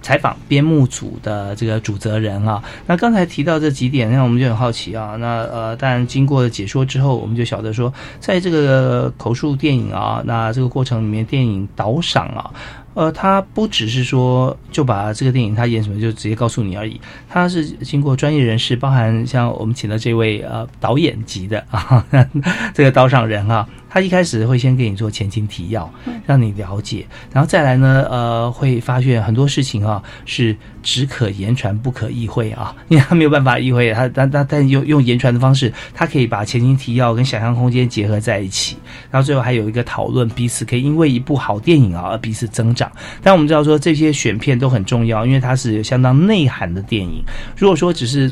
[0.07, 5.17] 采访编目组的这个主责人啊，那刚才提到这几点，那我们就很好奇啊。
[5.19, 12.49] 那呃，但经过解说之后，我们就晓得说，在这个口述电影啊，那这个过程里面，电影导赏啊。
[12.95, 22.07] 呃，他不只是说就把这个电影他演什么就直接告诉你而已，他是经过专业人士，包含像我们请的这位呃导演级的啊，
[22.73, 25.91] 这个刀上人啊，他一开始会先给你做前情提要，
[26.27, 38.77] 让你了解，然后再来呢，呃，会发现很多事情啊是只可言传不可意会啊， 因为他没有办法意会，他但但但用用言传的方式，他可以把前情提要跟想象空间结合在一起，
[39.11, 42.93] 然后最后还有一个讨论，彼此可以因为一部好电影啊而彼此增长。
[43.23, 47.25] 但我们知道说这些选片都很重要，因为它是有相当内涵的电影。
[47.57, 48.31] 如果说只是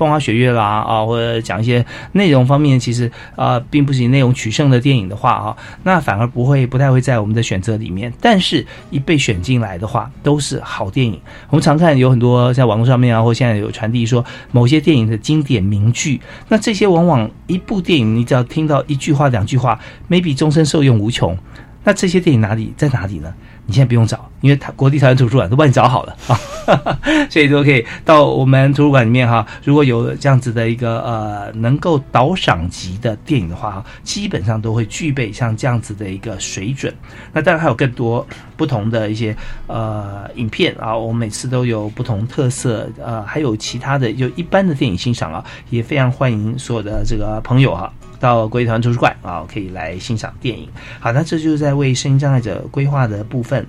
[0.00, 8.10] 风花雪月啦啊，或者讲一些内容方面，其实啊并不是以内容取胜的电影的话啊，那反而不会不太会在我们的选择里面。
[8.18, 11.20] 但是，一被选进来的话，都是好电影。
[11.50, 19.78] 我们常看有很多在网络上面啊，或现在有传递说某些电影的经典名句，那这些往往一部电影，你只要听到一句话、两句话
[20.08, 21.36] ，maybe 终身受用无穷。
[21.84, 23.34] 那这些电影哪里在哪里呢？
[23.66, 26.16] 你现在不用找，因为他国立台湾图书馆都帮你找好了
[26.66, 29.46] 啊，所以都可以到我们图书馆里面哈。
[29.64, 36.94] 如果有这样子的一个呃能够导赏级的电影的话，基本上都会具备像这样子的一个水准。
[37.32, 38.26] 那当然还有更多
[38.56, 39.36] 不同的一些
[39.66, 47.92] 呃影片啊，我们每次都有不同特色，呃，还有其他的就一般的电影欣赏啊，也非常欢迎所有的这个朋友哈。
[48.18, 50.68] 到国立台湾图书馆啊，可以来欣赏电影。
[50.98, 53.66] 好，那这就是在为声音障碍者规划的部分。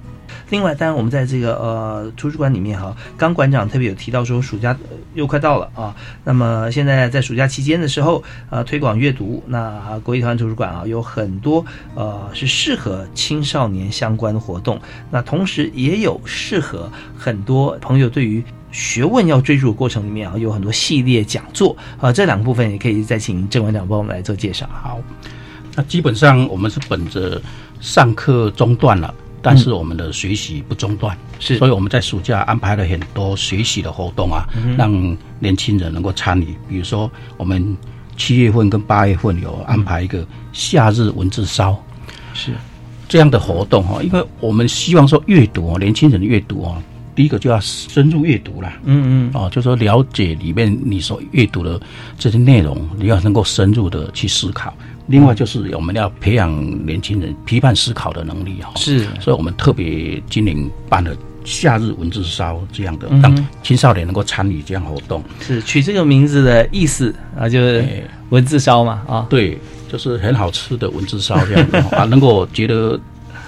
[0.50, 4.78] 另外，当然我们在这个呃图书馆里面哈，刚馆长特别有提到说，暑假
[5.14, 5.96] 又快到了啊。
[6.24, 11.66] 那么现在在暑假期间的时候，呃，推广阅读，那国立台湾图书馆啊有很多
[11.96, 14.80] 呃是适合青少年相关的活动。
[15.10, 18.44] 那同时也有适合很多朋友对于。
[18.74, 24.66] 学问要追逐的过程里面啊，有很多系列讲座啊，这两个部分也可以再请郑馆长帮我们来做介绍。
[24.72, 24.98] 好，
[25.76, 27.42] 那基本上我们是本着
[27.82, 34.46] 上课中断了，但是我们的学习不中断，是，所以我们在暑假安排了很多学习的活动啊，
[34.78, 36.56] 让年轻人能够参与。
[36.70, 37.76] 比如说，我们
[38.18, 41.76] 七月份跟八月份有安排一个夏日文字烧，
[42.34, 42.52] 是
[43.10, 46.82] 这样的活动哈，因为我们希望说阅读哦，年轻人阅读哦。
[47.14, 51.80] 第一个就要深入阅读了，嗯嗯，哦，就说了解里面你所阅读的
[52.18, 54.74] 这些内容，你要能够深入的去思考。
[55.12, 56.50] 另外就是我们要培养
[56.86, 60.58] 年轻人批判思考的能力哈，是，所以我们特别今年
[60.88, 61.12] 办了
[61.44, 65.22] 夏日文字烧这样的，让青少年能够参与这样活动。
[65.42, 67.86] 是取这个名字的意思啊，就是
[68.30, 69.60] 文字烧嘛啊，对，
[69.90, 73.00] 就是很好吃的文字烧这样的 啊，能够觉得。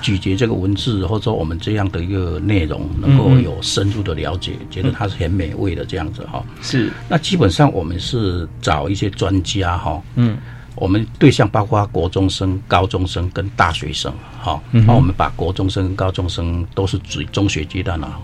[0.03, 6.43] 咀嚼这个文字，或者说我们这样的一个内容，能够有深入的了解，觉得它是很美味的这样子哈。
[6.61, 10.37] 是，那基本上我们是找一些专家哈，嗯，
[10.75, 18.19] 我们对象包括国中生、高中生跟大学生哈，那我们把国中生、高中生都是指中学阶段啊。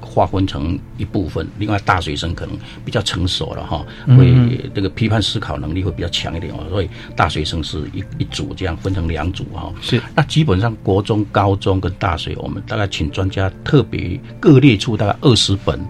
[0.00, 3.84] 划分成一部分，另外大学生可能比较成熟了哈，
[4.16, 4.32] 会
[4.72, 9.72] 这个批判思考能力会比较强一点哦，所以大学生是一一组这样分成两组哈。
[9.80, 15.84] 是，那基本上国中、高中跟大学，我们大概请专家特别各列出大概二十本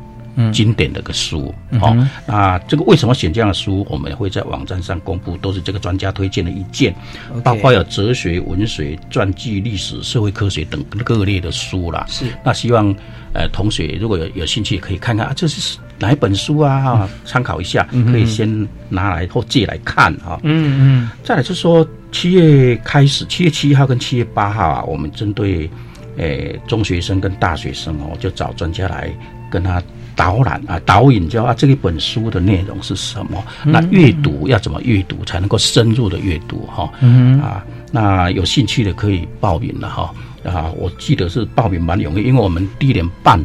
[0.52, 6.94] 经典的个书，好，那这个为什么选这样的书，我们会在网站上公布，都是这个专家推荐的意见，
[7.42, 12.04] 包括有哲学、文学、传记、历史、社会科学等各类的书啦。
[12.08, 12.94] 是，那希望。
[13.36, 17.10] 呃，同学如果有有兴趣，可以看看啊，这是哪一本书啊？
[17.24, 18.48] 参考一下，可以先
[18.88, 20.38] 拿来或借来看啊。
[20.44, 21.10] 嗯嗯。
[21.24, 25.68] 再来就是说，七月开始，七月七号跟七月八号啊，我们针对
[26.16, 29.12] 呃中学生跟大学生哦，就找专家来
[29.50, 29.82] 跟他
[30.16, 33.44] 导览啊、导引，教啊这一本书的内容是什么？
[33.64, 36.90] 那阅读要怎么阅读才能够深入的阅读哈？
[37.00, 40.14] 嗯啊，那有兴趣的可以报名了哈。
[40.44, 43.42] 啊，我记得是报名蛮容易，因为我们第一年办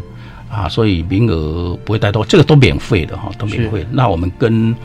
[0.51, 3.88] 啊，所以名额不会太多，这个都免费的哈，都免费。
[3.89, 4.76] 那我们跟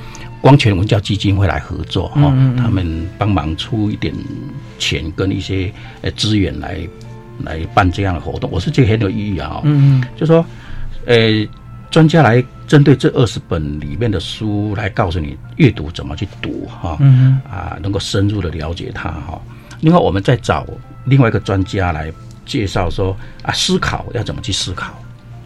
[0.41, 4.14] 光泉文教基金会来合作哈，他们帮忙出一点
[4.78, 5.72] 钱跟一些
[6.03, 6.78] 呃资源来
[7.43, 9.61] 来办这样的活动，我是觉得很有意义啊。
[9.64, 10.45] 嗯嗯，就说
[11.07, 11.16] 呃
[11.95, 19.40] 专家来针对这二十本里面的书来告诉你阅读怎么去读哈，嗯啊能够深入的了解它哈。
[19.78, 20.66] 另外我们再找。
[21.05, 22.12] 另外一个专家来
[22.45, 24.92] 介绍说啊，思考要怎么去思考？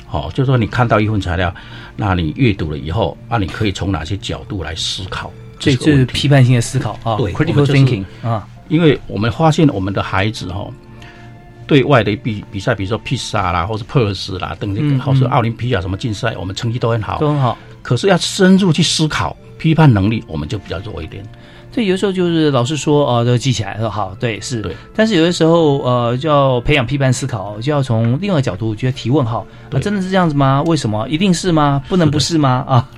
[0.06, 1.54] 好，就是说你看到一份材料，
[1.96, 5.30] 那你阅读了以后啊，你可以从哪些角度来思考？
[5.58, 8.48] 这就是批判性的思考啊，对，critical thinking 啊。
[8.68, 10.66] 因为我们发现我们的孩子哈，
[11.68, 17.56] 对外的比比赛，比如说披萨啦，或是 pers 啦等这个，或是奥林匹亚什么竞赛，我们成绩都很好，都很好。
[17.82, 21.22] 可是要深入去思考、批判能力，我们就比较弱一点。
[21.70, 24.62] 对有的时候就是老师说哦，都记起来了，好，对，是。
[24.62, 24.74] 对。
[24.96, 30.62] 但是有的时候，呃，就要培养批判思考，就要从另外角度，觉得提问号啊，真的是这样子吗？
[30.66, 31.06] 为什么？
[31.08, 31.80] 一定是吗？
[31.86, 32.64] 不能不是吗？
[32.66, 32.88] 啊，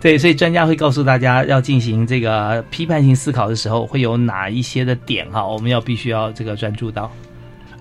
[0.00, 7.12] 对，所以专家会告诉大家，要进行这个批判性思考的时候，会有哪一些的点哈，我们要必须要这个专注到。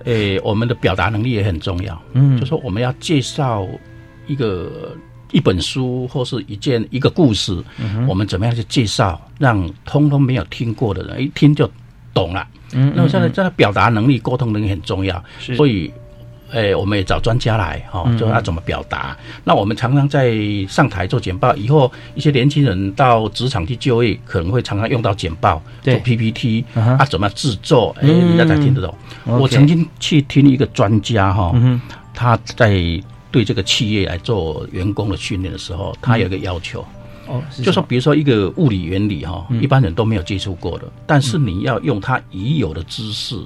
[0.06, 3.68] 诶，我们的表达能力也很重要，嗯，就说我们要介绍
[4.26, 4.96] 一个。
[5.32, 7.62] 一本书或是一件一个故事，
[8.08, 11.70] 我们怎么样去介绍，让通通没有听过的人一听就
[12.14, 12.48] 懂了。
[12.74, 15.92] 嗯，那么现在在表达能力、沟通能力很重要，所以，
[16.52, 19.18] 诶，我们也找专家来，哈，就要怎么表达。
[19.44, 20.36] 那我们常常在
[20.68, 28.96] 上台做简报，以后一些年轻人到职场去就业，可能会常常用到简报，做 PPT，啊，怎么制作，哎，人家才听得懂。
[29.26, 31.54] 我曾经去听一个专家，哈，
[32.14, 33.02] 他在。
[33.32, 36.86] 对这个企业来做员工的训练的时候，他有一个要求，
[37.28, 43.38] 哦，就说比如说一个物理原理哈，一般人都没有接触过的，但是你要用他已有的知识，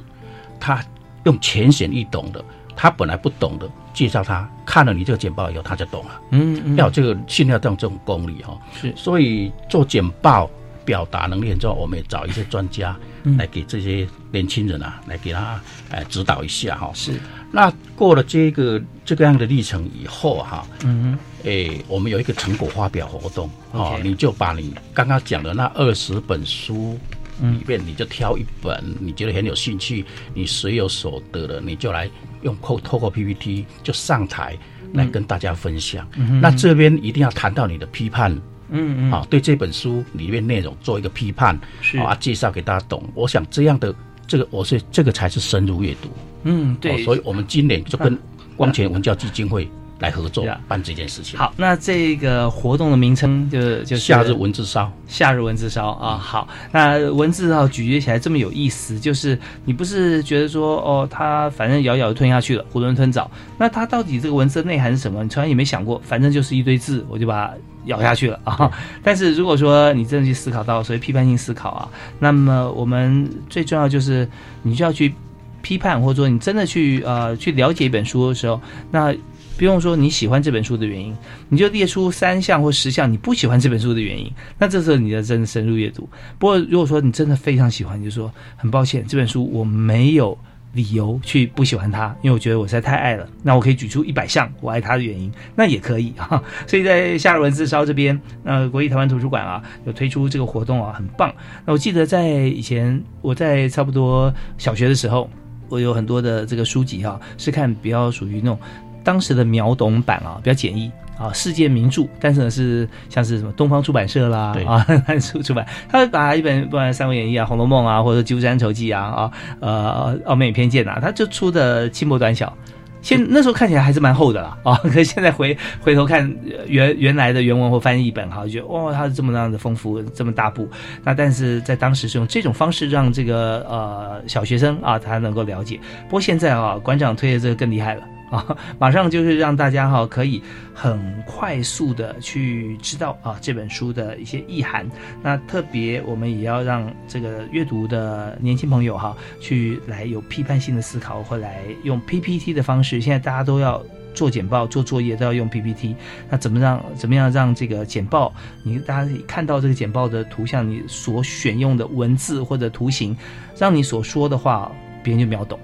[0.59, 0.79] 他
[1.23, 2.45] 用浅显易懂的，
[2.81, 6.21] 他本来不懂的，介绍他看了你这个简报以后，他就懂了。
[6.31, 6.77] 嗯嗯。
[6.77, 8.93] 要有这个训练这种这种功力哈、是。
[8.95, 10.49] 所以做简报
[10.85, 13.35] 表达能力很重要，我们也找一些专家嗯。
[13.35, 15.59] 来给这些年轻人啊，来给他
[15.89, 17.19] 呃指导一下哈、是，
[17.51, 26.97] 那过了这个这个样的历程以后哈、嗯诶，我们有一个成果发表活动哦你就把你刚刚讲的那二十本书
[27.41, 32.09] 嗯里面，你就挑一本你觉得很有兴趣，你随有所得的，你就来
[32.41, 34.57] 用透透过 PPT 就上台
[34.93, 36.07] 来跟大家分享。
[36.17, 38.31] 嗯那这边一定要谈到你的批判。
[38.71, 43.03] 嗯嗯啊，对这本书里面内容做一个批判，是啊，介绍给大家懂。
[43.15, 43.91] 我想这样的
[44.27, 46.09] 这个，我是这个才是深入阅读。
[46.43, 48.19] 嗯对哦所以我们今年就跟啊
[48.55, 49.67] 光前文教基金会
[49.99, 51.37] 来合作办这件事情。
[51.37, 54.91] 好，那这个活动的名称就就是夏日文字烧。
[55.07, 65.23] 夏日文字烧啊，好，那文字啊咀嚼起来这么有意思，就是你不是觉得说哦，它反正咬咬就吞下去了，囫囵吞枣，那它到底这个文字的内涵是什么？
[65.23, 67.53] 你从来也没想过，反正就是一堆字，我就把它
[67.85, 68.71] 咬下去了啊。
[69.03, 71.89] 但是如果说你真的去思考到所谓批判性思考啊，
[72.19, 74.29] 那么我们最重要就是
[74.61, 75.13] 你就要去
[75.61, 79.13] 批判，或者说你真的去呃去了解一本书的时候，那
[79.59, 81.13] 不用说你喜欢这本书的原因，
[81.49, 84.31] 你就列出三项或十项你不喜欢这本书的原因。
[84.57, 86.07] 那这时候你的真的深入阅读。
[86.37, 90.37] 不过如果说你真的非常喜欢，你就说很抱歉，这本书我没有
[90.71, 93.27] 理由去不喜欢它，因为我觉得我实在太爱了。
[93.43, 96.41] 那我可以举出一百项我爱它的原因，那也可以啊。
[96.65, 101.35] 所以在夏日文字烧这边，呃，国立台湾图书馆啊有推出这个活动啊，很棒。
[101.65, 105.29] 那我记得在以前我在差不多小学的时候。
[105.71, 108.57] 我有很多的这个书籍哈、是看比较属于那种
[109.03, 114.85] 当时的秒懂版啊，比较简易啊，世界名著，但是呢是像是什么东方出版社啦对啊
[115.19, 122.55] 出 出版，他会把一本不管《三国演义》啊、《红楼梦》啊，或者《鸠山愁记》啊啊呃《傲慢与偏见》啊，他就出的轻薄短小。
[123.01, 130.69] 现那时候看起来还是蛮厚的啦啊， 可是现在回回头看呃原原来的原文或翻译本哈，就觉得哇，它是这么样的丰富，这么大部。
[131.01, 135.79] 那但是在当时是用这种方式让这个呃小学生啊他能够了解。
[136.07, 138.03] 不过现在啊，馆长推的这个更厉害了。
[138.29, 140.41] 啊，马上就是让大家哈、可以
[140.73, 144.87] 很快速的去知道啊这本书的一些意涵。
[145.23, 153.01] 那特别我们也要让这个阅读的年轻朋友哈、去来有批判性的思考，或来用 PPT 的方式。
[153.01, 155.95] 现在大家都要做简报、做作业都要用 PPT。
[156.29, 163.17] 那怎么让怎么样让这个简报，你大家看到这个简报的图像，你所选用的文字或者图形，
[163.57, 164.71] 让你所说的话
[165.03, 165.59] 别人就秒懂。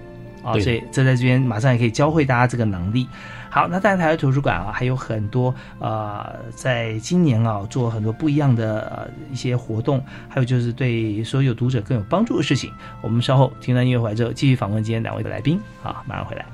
[0.45, 3.07] 啊，对所以这在这边马上也可以教会大家这个能力。
[3.49, 12.69] 好，那当然台湾图书馆啊还有很多呃，在今年啊做很多不一样的呃一些活动，还有就是对所有读者更有帮助的事情。
[13.01, 15.57] 我们稍后听完音乐回来之后，继续访问今天两位的来宾。
[15.81, 16.45] 啊，马上回来。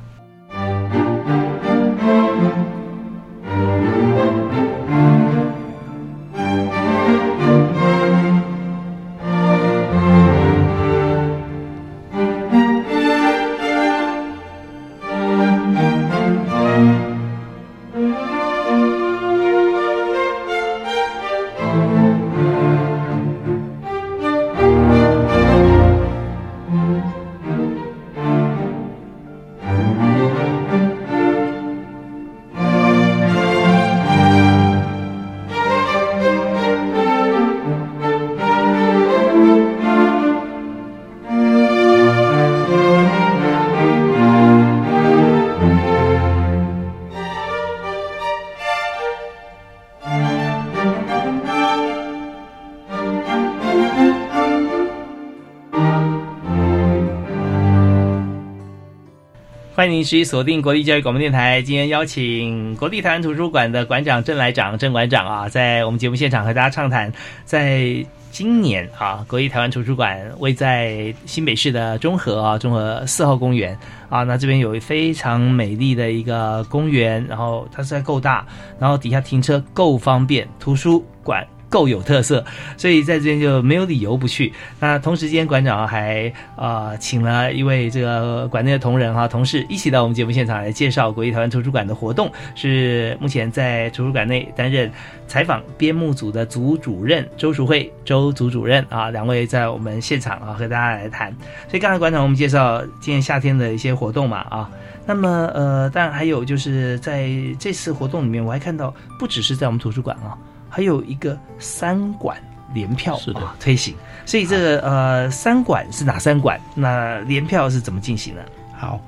[60.01, 61.61] 您持续锁定国立教育广播电台。
[61.61, 67.13] 今天邀请国立台湾图书馆的馆长郑来长郑馆长啊，在我们节目现场和大家畅谈，
[67.45, 73.77] 在今年啊，国立台湾图书馆位在新北市的中和啊，中和四号公园
[74.09, 78.43] 啊，那这边有非常美丽的一个公园，然后它实在够大，
[78.79, 81.45] 然后底下停车够方便，图书馆。
[81.71, 82.45] 够有特色，
[82.77, 84.51] 所以在这边就没有理由不去。
[84.79, 94.91] 那同时间，馆长还呃请了一位这个馆内的同仁哈、同事一起到我们节目现场来介绍国立台湾图书馆的活动，是目前在图书馆内担任
[95.27, 101.33] 采访编目组的组主任周淑慧周组主任啊，两位在我们现场啊和大家来谈。
[101.69, 104.69] 所以刚才馆长我们介绍今年夏天的一些活动嘛啊。
[105.03, 110.37] 那么，呃，当然还有就是在这次活动里面，我还看到不只是在我们图书馆啊，
[110.71, 112.41] 还有一个三馆
[112.73, 113.93] 联票是的啊推行。
[114.25, 116.59] 所以这个呃三馆是哪三馆？
[116.73, 118.41] 那联票是怎么进行呢？
[118.77, 118.99] 好，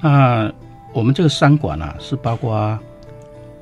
[0.00, 0.50] 那
[0.92, 2.78] 我们这个三馆啊，是包括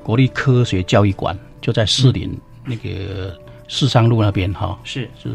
[0.01, 3.37] 国立科学教育馆，就在士林那个
[3.67, 5.29] 市商路那边哈，是是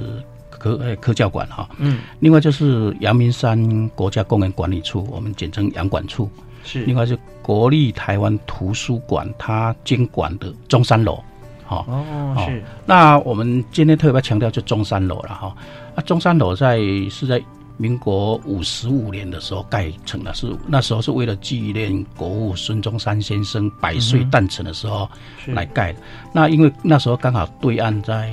[0.50, 1.68] 科呃科教馆哈。
[1.78, 6.30] 嗯，另外就是阳明山国家公园管理处，我们简称阳管处。
[6.64, 11.22] 是另外是国立台湾图书馆，它监管的中山楼。
[11.66, 12.62] 好哦，是。
[12.86, 15.54] 那我们今天特别强调就中山楼了哈。
[15.94, 16.78] 啊中山楼在
[17.10, 17.42] 是在
[17.76, 25.06] 民国五十五年的时候盖成的，是那时候是为了纪念国父孙中山先生百岁诞辰的时候
[25.48, 25.98] 来盖的。
[26.32, 28.32] 那因为那时候刚好对岸在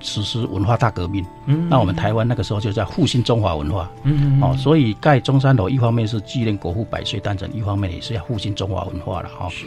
[0.00, 9.48] 实施文化大革命，嗯那我们台湾那个时候就在复兴中华文化，嗯嗯哦，所以盖中山楼一方面是纪念国父百岁诞辰，一方面也是要复兴中华文化了哈。
[9.48, 9.64] 是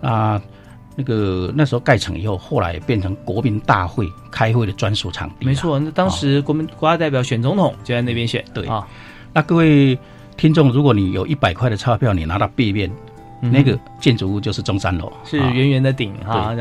[0.00, 0.40] 那
[0.96, 5.46] 那个那时候盖成以后，后来变成国民大会开会的专属场地。
[5.46, 8.44] 没错，那当时国民国家代表选总统就在那边选。
[8.52, 8.86] 对啊，
[9.32, 9.98] 那各位
[10.36, 12.90] 听众，如果你有一百块的钞票，你拿到背面，
[13.42, 16.54] 嗯那个建筑物就是中山楼，是啊圆圆的顶哈。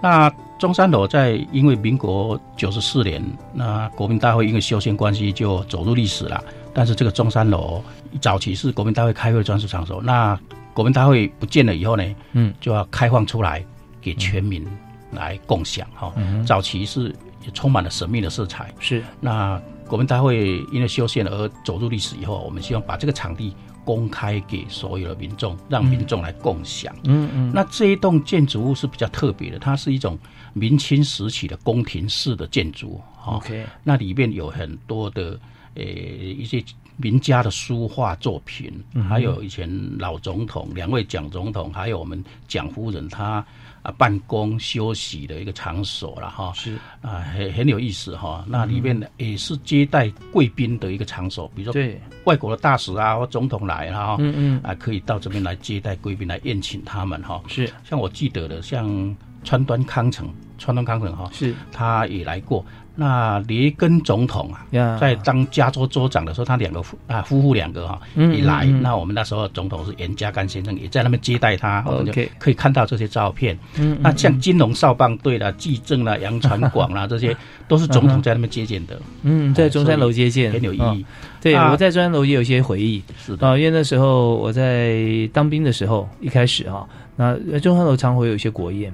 [0.00, 3.22] 那中山楼在因为民国九十四年，
[3.52, 6.42] 那国民大会因为修宪关系就走入历史了。
[6.74, 7.82] 但是这个中山楼
[8.20, 10.38] 早期是国民大会开会的专属场所，那
[10.74, 13.64] 国民大会不见了以后呢，嗯，就要开放出来
[14.00, 14.66] 给全民
[15.12, 16.12] 来共享哈。
[16.16, 17.14] 嗯早期是
[17.44, 18.74] 也充满了神秘的色彩。
[18.80, 23.54] 是那国民大会因为修宪而走入历史以后，我们希望把这个场地
[23.84, 26.94] 公开给所有的民众，让民众来共享。
[27.04, 30.18] 嗯嗯，那这一栋建筑物是比较特别的，它是一种
[30.54, 33.00] 明清时期的宫廷式的建筑。
[33.24, 35.38] 哦 OK 那里面有很多的
[35.74, 36.62] 呃一些
[36.96, 39.68] 名家的书画作品，嗯还有以前
[39.98, 43.44] 老总统两位蒋总统，还有我们蒋夫人她
[43.82, 46.52] 啊办公休息的一个场所了哈。
[46.54, 48.44] 是啊，很很有意思哈。
[48.46, 57.42] 那里面呢也是接待贵宾的一个场所，比如说对外国的大使啊或总统来了哈，嗯嗯啊可以到这边来接待贵宾，来宴请他们哈。
[57.48, 60.28] 是像我记得的，像川端康成，
[60.58, 62.64] 川端康成哈，是他也来过。
[62.96, 68.64] 那雷根总统啊呀，在当加州州长的时候，他两个夫啊夫妇两个哈、嗯也来。
[68.66, 73.58] 嗯嗯那我们那时候总统是严家淦先生，也在那边接待他，我们就 OK 可以看到这些照片。
[74.00, 77.36] 那像金融少棒队啦、纪政啦、 杨传广啦，这些
[77.66, 79.00] 都是总统在那边接见的。
[79.22, 81.04] 嗯，在中山楼接见，很有意义嗯
[81.40, 83.02] 对，啊我在中山楼也有一些回忆。
[83.18, 88.92] 是的啊，因为那时候我在当兵的时候，一开始哈，那中山楼常会有一些国宴，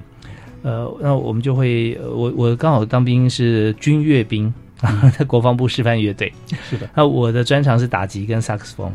[0.63, 4.53] 呃，那我们就会，呃我我刚好当兵是军乐兵，
[5.17, 6.31] 在国防部示范乐队。
[6.69, 8.91] 是的，那我的专长是打击跟萨克斯风。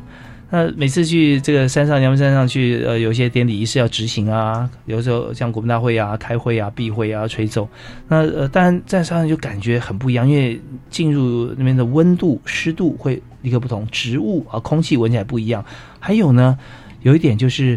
[0.49, 7.69] 那每次去这个山上阳明山上去，呃，有一些典礼仪式要执行啊，有时候像国民大会啊、开会啊、闭会啊、吹奏，
[8.07, 15.65] 那呃，当然在山上就感觉很不一样，因为进入那边的温度、湿度会立刻不同，植物啊、空气闻起来不一样。
[15.99, 16.57] 还有呢，
[17.03, 17.77] 有一点就是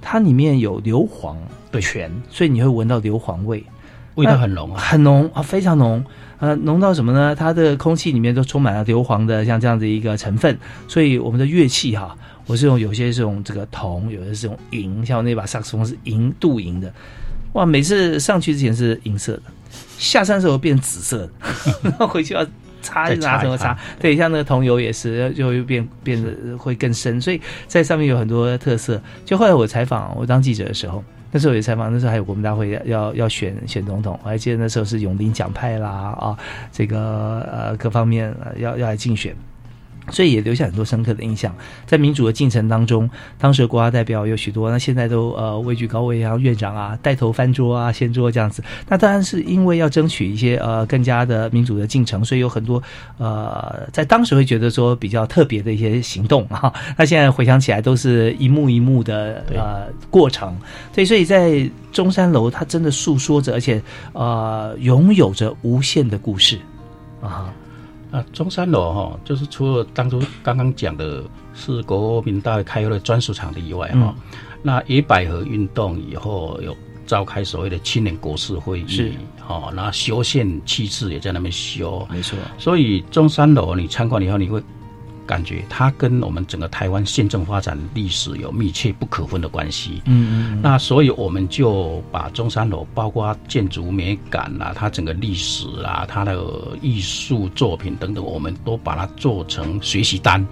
[0.00, 1.36] 它里面有硫磺
[1.78, 3.62] 泉，所以你会闻到硫磺味，
[4.14, 6.02] 味道很浓啊，很浓啊，非常浓。
[6.38, 7.36] 呃，浓到什么呢？
[7.36, 10.58] 它的空气里面都充满了硫磺的像这样的一个成分，
[10.88, 12.16] 所以我们的乐器哈，
[12.46, 16.90] 我是用有些是用这个铜，有的是用银，像我那把萨克斯风是银镀银的，
[17.52, 19.42] 哇，每次上去之前是银色的，
[19.98, 21.30] 下山的时候变紫色的，
[21.82, 22.42] 然 后回去要
[22.80, 23.34] 擦再一拿擦？
[23.34, 28.98] 一擦什么擦，对，像那个桐油也是，就会变变得会更深，所以在上面有很多特色。
[29.26, 36.36] 就后来我采访我当记者的时候，那时候也采访，那时候还有国民大会要要要选选总统，我还记得那时候是永林奖派啦啊，
[36.72, 39.34] 这个呃各方面要要来竞选。
[40.08, 41.54] 所以也留下很多深刻的印象。
[41.86, 48.62] 在民主的进程当中，当时的国家代表有许多，那现在都呃位居高位啊，院长啊带头翻桌啊、掀桌这样子。
[48.88, 52.82] 那当然是因为要争取一些呃更加的民主的进程，所以有很多
[53.18, 56.72] 呃在当时会觉得说比较特别的一些行动啊。
[56.96, 60.56] 那现在回想起来，都是一幕一幕的呃过程。
[60.92, 63.80] 对，所以在中山楼，它真的诉说着，而且
[64.12, 66.58] 呃拥有着无限的故事
[67.20, 67.52] 啊。
[68.10, 71.22] 啊，中山楼哈、就是除了当初刚刚讲的
[71.54, 74.38] 是国民大会开会的专属场地以外哈、嗯。
[74.62, 79.12] 那野百合运动以后有召开所谓的青年国事会议，是。
[79.48, 82.38] 哦，然后修宪七次也在那边修，没错。
[82.58, 84.62] 所以中山楼你参观以后，你会
[85.30, 90.02] 感觉它跟我们整个台湾宪政发展历史有密切不可分的关系。
[90.06, 96.36] 嗯嗯嗯那所以我们就把中山楼，包括建筑美感啦、它整个历史啊、它的
[96.82, 100.44] 艺术作品等等，我们都把它做成学习单。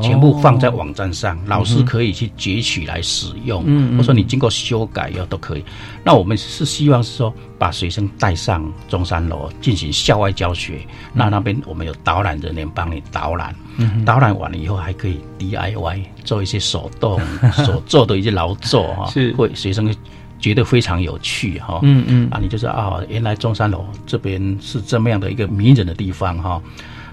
[0.00, 3.62] 全部放在网站上，老师可以去截取来使用。
[3.66, 5.64] 嗯嗯或者说你经过修改要都可以。
[6.04, 10.80] 那我们是希望是说把学生带上中山楼进行校外教学，
[11.12, 13.54] 那那边我们有导览人员帮你导览。
[13.78, 17.18] 嗯导览完了以后还可以 DIY 做一些手动
[17.64, 19.94] 所做的一些劳作哈，是会学生
[20.38, 21.78] 觉得非常有趣哈。
[21.82, 26.60] 嗯嗯啊，你就是啊，原来中山楼这边是这么样的一个迷人的地方哈。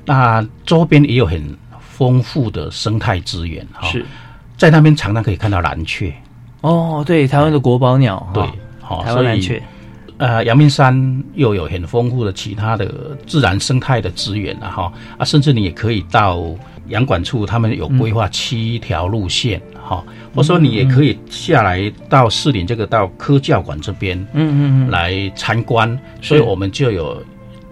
[0.05, 1.55] 那周边也有很
[1.99, 3.85] 丰富的生态资源哈。
[3.89, 4.05] 是
[4.55, 6.13] 在那边常常可以看到蓝雀。
[6.61, 8.41] 哦，对，台湾的国宝鸟，对，
[8.79, 9.61] 好，台湾蓝雀。
[10.15, 16.41] 呃，阳明山又有很丰富的其他的自然生态的资源了哈啊，甚至你也可以到
[16.87, 27.21] 阳管处，他们有规划七条路线哈，或者说你也可以下来到士林这个到科教馆这边，嗯嗯嗯来参观，所以我们就有。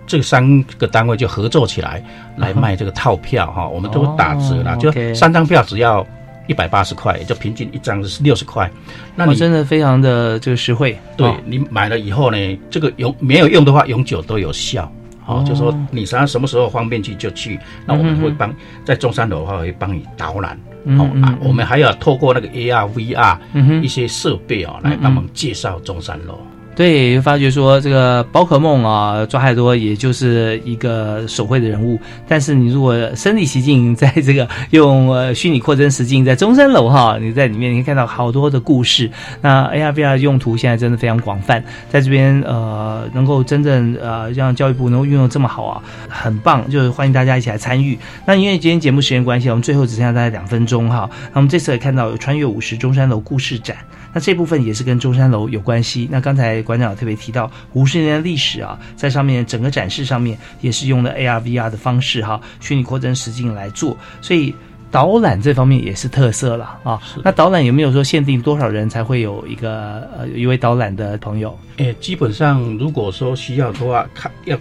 [0.08, 2.02] 这三个单位就合作起来
[2.38, 6.04] 来卖这个套票哈，我们都打折啦，哦就三张票只要
[6.48, 8.72] 一百八十块，就平均一张是六十块。
[9.16, 14.90] 那哦你真的非常的这个实惠，对、哦你买了以后呢，这个永没有用的话，永久都有效。
[15.26, 18.50] 哦，就说你啥什么时候方便去就去，那我们会帮
[18.86, 20.58] 在中山楼的话会帮你导览。
[20.86, 21.06] 哦
[21.42, 26.40] 我们还要透过那个 AR、VR 嗯哼一些设备哦，嗯来帮忙介绍中山楼。
[26.78, 39.10] 对，发觉说这个宝可梦啊，抓太多也就是一个手绘的人物，但是你如果身临其境，在这个用呃虚拟扩增实境，在中山楼哈，你在里面你可以看到好多的故事。
[39.42, 47.98] 那 AR VR 用途现在真的非常广泛，在这边呃能够真正呃让教育部能够运用这么好啊，很棒，就是欢迎大家一起来参与。
[48.24, 53.76] 那因为今天节目时间关系，我们最后只剩下大概两分钟哈，那我们这次也看到有穿越五十中山楼故事展。
[54.18, 56.10] 那这部分也是跟中山楼有关系。
[56.10, 64.56] 那刚才馆长有特别提到五十年的历史啊，在上面整个展示上面也是用了 AR、VR 的方式哈，虚拟扩增实境来做，所以
[64.90, 67.00] 导览这方面也是特色了啊。
[67.24, 71.56] 那导览有没有说限定多少人才会有一个呃一位导览的朋友？
[71.76, 74.58] 诶，基本上如果说需要的话，看要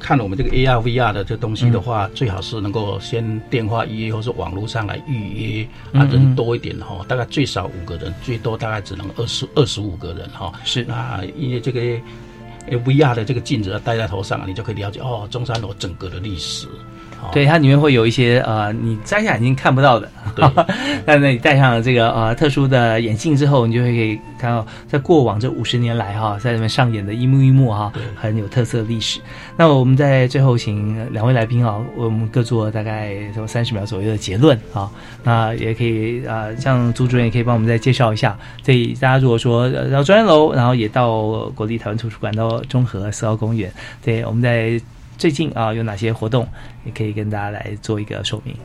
[0.00, 10.52] 看我们这个 AR、VR 的这东西的话，最好是能够先电话预约，或是网络上来预约啊，人多一点哈，大概最少五个人，最多大概只能二十二十五个人哈。
[10.64, 11.80] 是啊因为这个
[12.66, 16.66] 呃 VR 的这个镜子戴在头上，你就可以了解哦，中山楼整个的历史。
[17.32, 20.08] 对，它里面会有一些呃，你摘下眼镜看不到的。
[21.04, 29.20] 但是 你戴上了这个呃特殊的眼镜之后，你就会可以看到，在过往这五十年来哈，在里面上演的一幕一幕哈，很有特色的历史。
[29.56, 34.90] 那我们在最后请两位来宾啊，我们各做大概什么三十秒左右的结论啊。
[35.22, 38.36] 那也可以啊、呃，像朱主任也可以帮我们再介绍一下。
[38.62, 43.70] 所以大家如果说呃到中山楼，然后也到国立台湾图书馆，到中和四号公园，
[44.02, 44.80] 对，我们在。
[45.20, 46.48] 最近啊，有哪些活动
[46.86, 48.56] 也可以跟大家来做一个说明。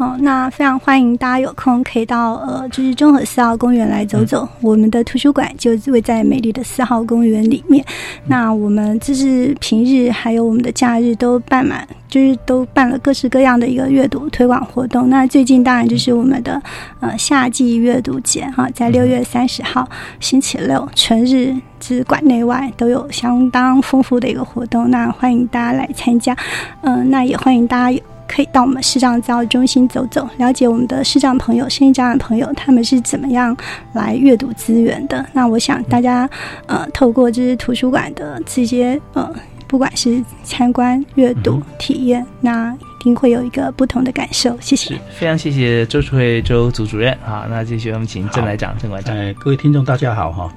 [0.00, 4.44] 哦，那非常欢迎大家有空可以到呃，就是中和四号公园来走走。
[4.44, 7.84] 嗯、我们的图书馆就位在美丽的四号公园里面。
[7.86, 15.10] 嗯、那我们就是平日还有我们的假日都办满，就是都办了各式各样的一个阅读推广活动。
[15.10, 16.62] 那最近当然就是我们的
[17.00, 19.86] 呃夏季阅读节哈，在六月三十号
[20.18, 21.54] 星期六全日。
[21.82, 26.36] 是馆内外都有相当丰富的一个活动，那欢迎大家来参加。
[26.82, 28.00] 嗯、呃，那也欢迎大家
[28.30, 33.56] 可以到我们视障教育中心走走，了解我们的视障朋友、身心障碍朋友他们是怎么样
[33.92, 35.26] 来阅读资源的。
[35.32, 36.30] 那我想大家
[36.66, 39.28] 呃，透过这是图书馆的这些呃，
[39.66, 44.56] 不管是参观、阅读、体验，那一定会有一个不同的感受。
[44.60, 47.46] 谢谢，非常谢谢周楚慧周组主任啊。
[47.50, 49.16] 那继续我们请郑来长、郑馆长。
[49.16, 50.48] 哎，各位听众大家好哈。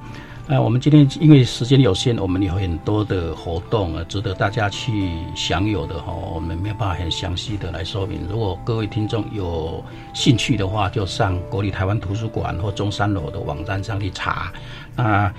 [0.46, 6.12] 呃，我们今天因为时间有限，我们有很多的活动啊，值得大家去享有的哈。
[6.12, 8.20] 我们没有办法很详细的来说明。
[8.28, 9.82] 如果各位听众有
[10.12, 14.52] 兴趣的话，就上国立台湾图书馆或中山楼的网站上去查。
[14.94, 15.32] 那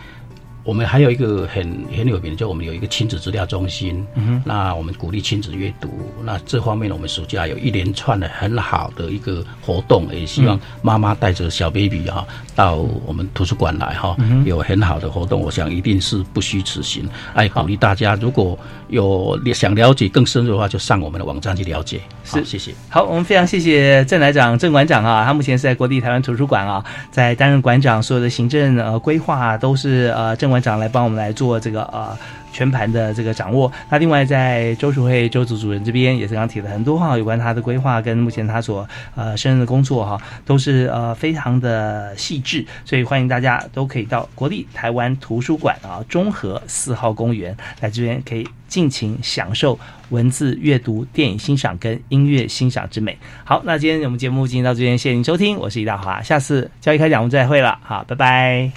[0.66, 4.06] 我们还有一个很很有名的，就我们有一个亲子资料中心。
[4.16, 5.88] 嗯、那我们鼓励亲子阅读。
[6.24, 15.40] 那这方面，我们暑假有一连串的很好的一个活动，也希望妈妈带着小 baby 哈、啊、到我们图书馆来哈、嗯，有很好的活动。
[15.40, 17.08] 我想一定是不虚此行。
[17.36, 18.58] 哎，鼓励大家，如果
[18.96, 22.02] 有想了解更深入的话，就上我们的网站去了解。
[22.24, 22.74] 是，谢谢。
[22.90, 32.18] 好，我们非常谢谢郑来长、郑馆长啊，他目前是在国立台湾图书馆啊，在担任馆长，所有的行政呃规划、啊、都是呃郑馆长来帮我们来做这个呃
[32.56, 33.70] 全盘的这个掌握。
[33.90, 49.78] 那另外在周淑慧周组主任这边也是刚提了很多哈，有关他的规划跟目前他所呃胜任的工作哈，都是呃非常的细致，所以欢迎大家都可以到国立台湾图书馆啊中和四号公园来这边可以尽情享受
[50.10, 53.18] 文字阅读、电影欣赏跟音乐欣赏之美。
[53.44, 58.72] 好，那今天我们节目进行到这边，谢谢您收听，我是李大华，下次交易开讲我们再会了，好，拜拜。